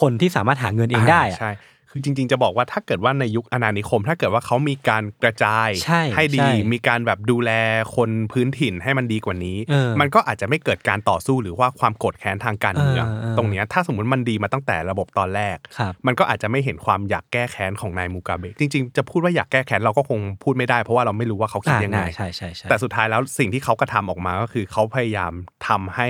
[0.00, 1.52] คนที่สามารถหาเงินเองได้อะใช่
[1.90, 7.50] คือจริง ๆ จะบอกว่าถ้าเกิดว่าในยุคอาณานิคม ถ้าเกิดว่าเขามีการกระจายใช่ดีใช่มีการแบบดูแล
[7.96, 25.32] คนพื้นถิ่นให้มันดีกว่านี้เออมันก็อาจจะไม่เกิดการต่อสู้หรือว่าความโกรธแค้นทางการเมืองเออเออตรงเนี้ยถ้าสมมติมันดีมาตั้งแต่ระบบตอนแรกครับมันก็อาจจะไม่เห็นความอยากแก้แค้นของนายมูกาเบะจริง ๆ จะพูดว่าอยากแก้แค้นเราก็คงพูดไม่ได้เพราะว่าเราไม่รู้ว่าเขาคิดอ่ายังไงน่าใช่ใช่ใช่แต่สุดท้ายแล้วสิ่งที่เขากระทำออกมาก็คือเขาพยายาม
[25.68, 26.08] ทำให้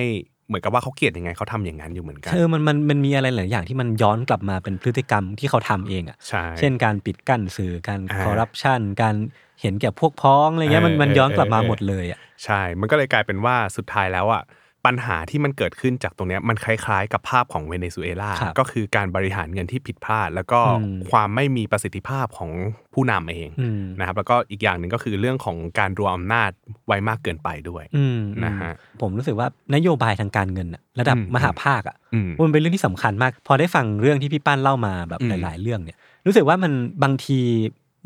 [0.49, 9.15] เหมือนกับว่าเขาเกลียดยังไงเขาทำอย่างนั้นอยู่เหมือนกันเออมันมันมันมีอะไรหลายอย่างที่มันย้อนกลับมาเป็นพฤติกรรมที่เขาทำเองอะใช่เช่นการปิดกั้นสื่อการอ่าคอร์รัปชันการ
[9.61, 14.43] เห็นแก่พวกพ้องอะไรเงี้ยมันเออมันย้อนกลับมาเออเออหมดเลยอะใช่ มันก็เลยกลายเป็นว่าสุดท้ายแล้วอะ
[14.87, 22.51] ปัญหาที่มันเกิดขึ้นจากตรงเนี้ยมันคล้ายๆ กับภาพของเวเนซุเอลาครับก็คือการบริหารเงินที่ผิดพลาด แล้วก็อืมความไม่มีประสิทธิภาพของ
[22.95, 26.51] ผู้นำเองอืมนะครับแล้วก็อีกอย่างหนึ่งก็คือเรื่องของการรวมอำนาจ
[26.87, 36.73] ไว้มากเกินไปด้วยอืมนะฮะผมรู้สึกว่านโยบายทางการเงินอะระดับอืมมหาภาคอะอืมมันเป็นเรื่องที่สำคัญมาก พอได้ฟังเรื่องที่พี่ป้านเล่ามาแบบอืมหลาย ๆ เรื่องเนี่ย รู้สึกว่ามัน
[37.03, 37.39] บางที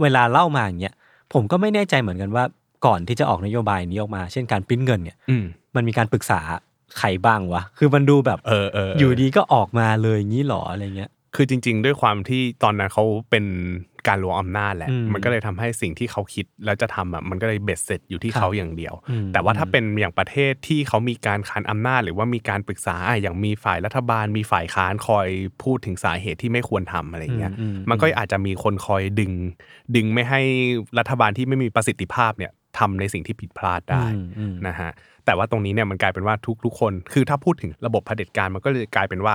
[0.03, 0.95] เวลาเล่ามาอย่างเงี้ย
[1.33, 2.45] ผมก็ไม่แน่ใจเหมือนกันว่า
[2.87, 5.37] ก่อนที่จะออกนโยบายนี้ออกมา เช่นการปริ้นเงินเนี่ยอื
[5.73, 6.41] มมันมีการปรึกษา
[6.99, 13.45] ใครบ้างวะ คือมันดูแบบเออเออเอยู่ดีก็ออกมาเลยงี้หรออะไรเงี้ย คือจริง ๆ ด้วยความที่ตอนนั้นเขาเป็น
[14.09, 25.29] การรวมอำนาจแหละอืมมันก็เลยทำให้สิ่งที่เขาคิดแล้วจะทำอะมันก็เลยเบ็ดเสร็จอยู่ที่ครับเขาอย่างเดียวอืมแต่ว่าถ้าเป็นอย่างประเทศที่เขามีการคานอำนาจ หรือว่ามีการปรึกษาอะอย่างมีฝ่ายรัฐบาล มีฝ่ายค้านคอย
[25.63, 29.33] พูดถึงสาเหตุที่ไม่ควรทำอะไรเงี้ยอืมอืมมันก็อาจจะมีคนคอยดึง
[29.97, 30.41] ดึงไม่ให้
[30.99, 34.91] รัฐบาลที่ไม่มีประสิทธิภาพเนี่ย ทำในสิ่งที่ผิดพลาดได้อืมอืมนะฮะ
[35.25, 39.35] แต่ว่าตรงนี้เนี่ยมันกลายเป็นว่าทุกทุกคน คือถ้าพูดถึงระบบเผด็จการมันก็เลยกลายเป็นว่า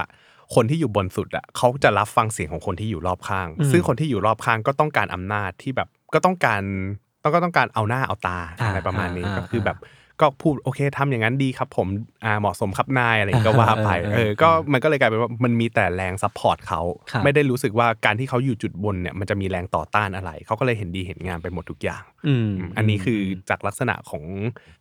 [0.55, 6.61] คนที่อยู่บนสุดอะเขาจะรับฟังเสียงของคนที่อยู่รอบข้างอืมซึ่งคนที่อยู่รอบข้างก็ต้องการอำนาจที่แบบก็ต้องการ
[7.23, 9.77] ต้องก็ต้องการเอาหน้าเอาตาอ่าอะไรประมาณนี้อ่าก็คืออ่าแบบ
[10.21, 11.87] ก็พูดโอเคทำอย่างนั้นดีครับ ผม
[12.25, 24.23] อ่าเหมาะสมครับนายอะไรอย่างเงี้ยก็ว่าไปเออเออเออก็มันก็เลยกลายเป็นว่ามันมีแต่แรง support เขาครับไม่ได้รู้สึกว่าการที่เขาอยู่จุดบนเนี่ยมันจะมีแรงต่อต้านอะไร เขาก็เลยเห็นดีเห็นงามไปหมดทุกอย่างอืมอันนี้คือจากลักษณะของ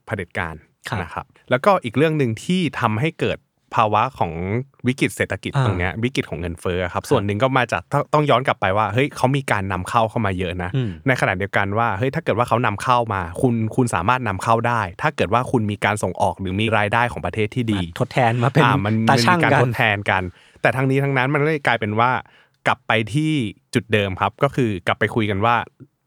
[0.07, 0.55] เผด็จการ
[0.89, 3.39] ครับนะครับแล้วก็อีกเรื่องหนึ่งที่ทำให้เกิด
[3.77, 4.33] ภาวะของ
[4.87, 20.23] วิกฤตเศรษฐกิจอ่าตรงเนี้ยวิกฤตของเงินเฟ้อครับ ส่วนหนึ่งก็มาจากต้องต้องย้อนกลับไปว่าเฮ้ยเขามีการนำเข้าเข้ามาเยอะนะอืมในขณะเดียวกันว่าเฮ้ยถ้าเกิดว่าเขานำเข้ามา คุณคุณสามารถนำเข้าได้ ถ้าเกิดว่าคุณมีการส่งออกหรือมีรายได้ของประเทศที่ดี ทดแทนมาเป็นอ่ามันตามันช่างมีการกันทดแทนกัน
[20.63, 22.11] แต่ทั้งนี้ทั้งนั้นมันก็เลยกลายเป็นว่า
[22.67, 23.33] กลับไปที่
[23.75, 25.57] จุดเดิมครับ ก็คือกลับไปคุยกันว่า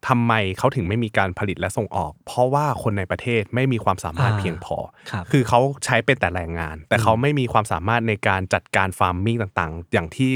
[0.08, 4.78] ทำไมเขาถึงไม่มีการผลิตและส่งออก เพราะว่าคนในประเทศไม่มีความสามารถอ่าเพียงพอ
[5.12, 10.34] ครับคือเขาใช้เป็นแต่แรงงาน แต่เขาไม่มีความสามารถในการจัดการ farming ต่างๆ อย่างที่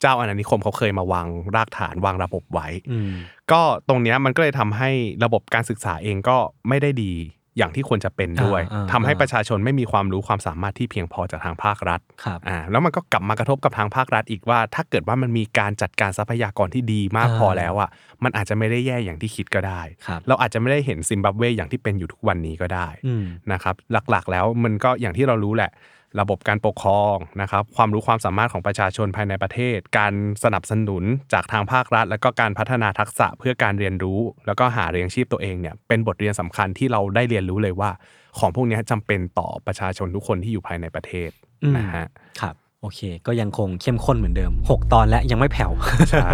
[0.00, 3.12] เจ้าอาณานิคมเขาเคยมาวางรากฐานวางระบบไว้อืม
[3.52, 4.90] ก็ตรงเนี้ยมันก็เลยทำให้
[5.24, 6.36] ระบบการศึกษาเองก็
[6.68, 7.12] ไม่ได้ดี
[7.58, 17.90] อย่างที่ควรจะเป็นด้วยอ่าอ่าทำให้อ่าประชาชนไม่มีความรู้ความสามารถที่เพียงพอจากทางภาครัฐครับอ่าแล้วมันก็กลับมากระทบกับทางภาครัฐอีกว่า ถ้าเกิดว่ามันมีการจัดการทรัพยากรที่ดีมากอ่าพอแล้วอะ
[18.24, 23.74] มันอาจจะไม่ได้แย่อย่างที่คิดก็ได้ครับเราอาจจะไม่ได้เห็นซิมบับเวอย่างที่เป็นอยู่ทุกวันนี้ก็ได้อืมนะครับ
[24.10, 25.70] หลักๆ แล้วมันก็อย่างที่เรารู้แหละ
[26.20, 30.12] ระบบการปกครองนะครับความรู้ความสามารถของประชาชนภายในประเทศ การ
[30.44, 37.90] สนับสนุนจากทางภาครัฐ แล้วก็การพัฒนาทักษะเพื่อการเรียนรู้ แล้วก็หาเลี้ยงชีพตัวเองเนี่ยเป็นบทเรียนสำคัญที่เราได้เรียนรู้เลยว่า
[38.38, 41.30] ของพวกนี้จำเป็นต่อประชาชนทุกคนที่อยู่ภายในประเทศ
[41.62, 42.06] อืมนะฮะ
[42.40, 45.72] ครับโอเค ก็ยังคงเข้มข้นเหมือนเดิม 6 ตอนและยังไม่แผ่ว
[46.10, 46.28] ใช่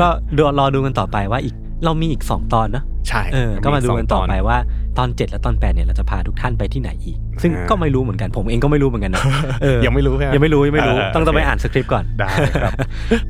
[0.00, 1.54] ก็ดูรอดูกันต่อไปว่าอีก
[1.84, 4.58] เรามีอีก 2 ตอนเนอะใช่เออก็มาดูกันต่อไปสงว่า
[4.98, 9.22] ตอน 7 และตอน 8 เนี่ยเราจะพาทุกท่านไปที่ไหนอีก ซึ่งอ่าก็ไม่รู้เหมือนกันผมเองก็ไม่รู้เหมือนกันนะ
[9.62, 12.28] เออยังไม่รู้ใช่ไหมยังไม่รู้ยังไม่รู้เออต้องต้องไปโอเคอ่านสคริปต์ก่อนได้
[12.62, 12.72] ครับ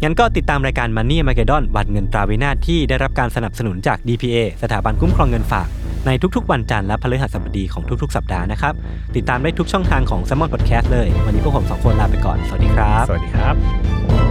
[0.03, 5.69] งั้นก็ติดตามรายการ Money m a g e d o n วันเงินตราวินาศที่ได้รับการสนับสนุนจาก DPA สถาบันคุ้มครองเงินฝาก
[6.07, 8.75] ในทุกๆ วันจันทร์และพฤหัสบดีของทุกๆ สัปดาห์นะครับ
[9.17, 14.28] ติดตามได้ทุกช่องทางของ s ซ m o n Podcast เลย วันนี้พวกผมสองคนลาไปก่อน สวัสดีครับ สวัสดีครับ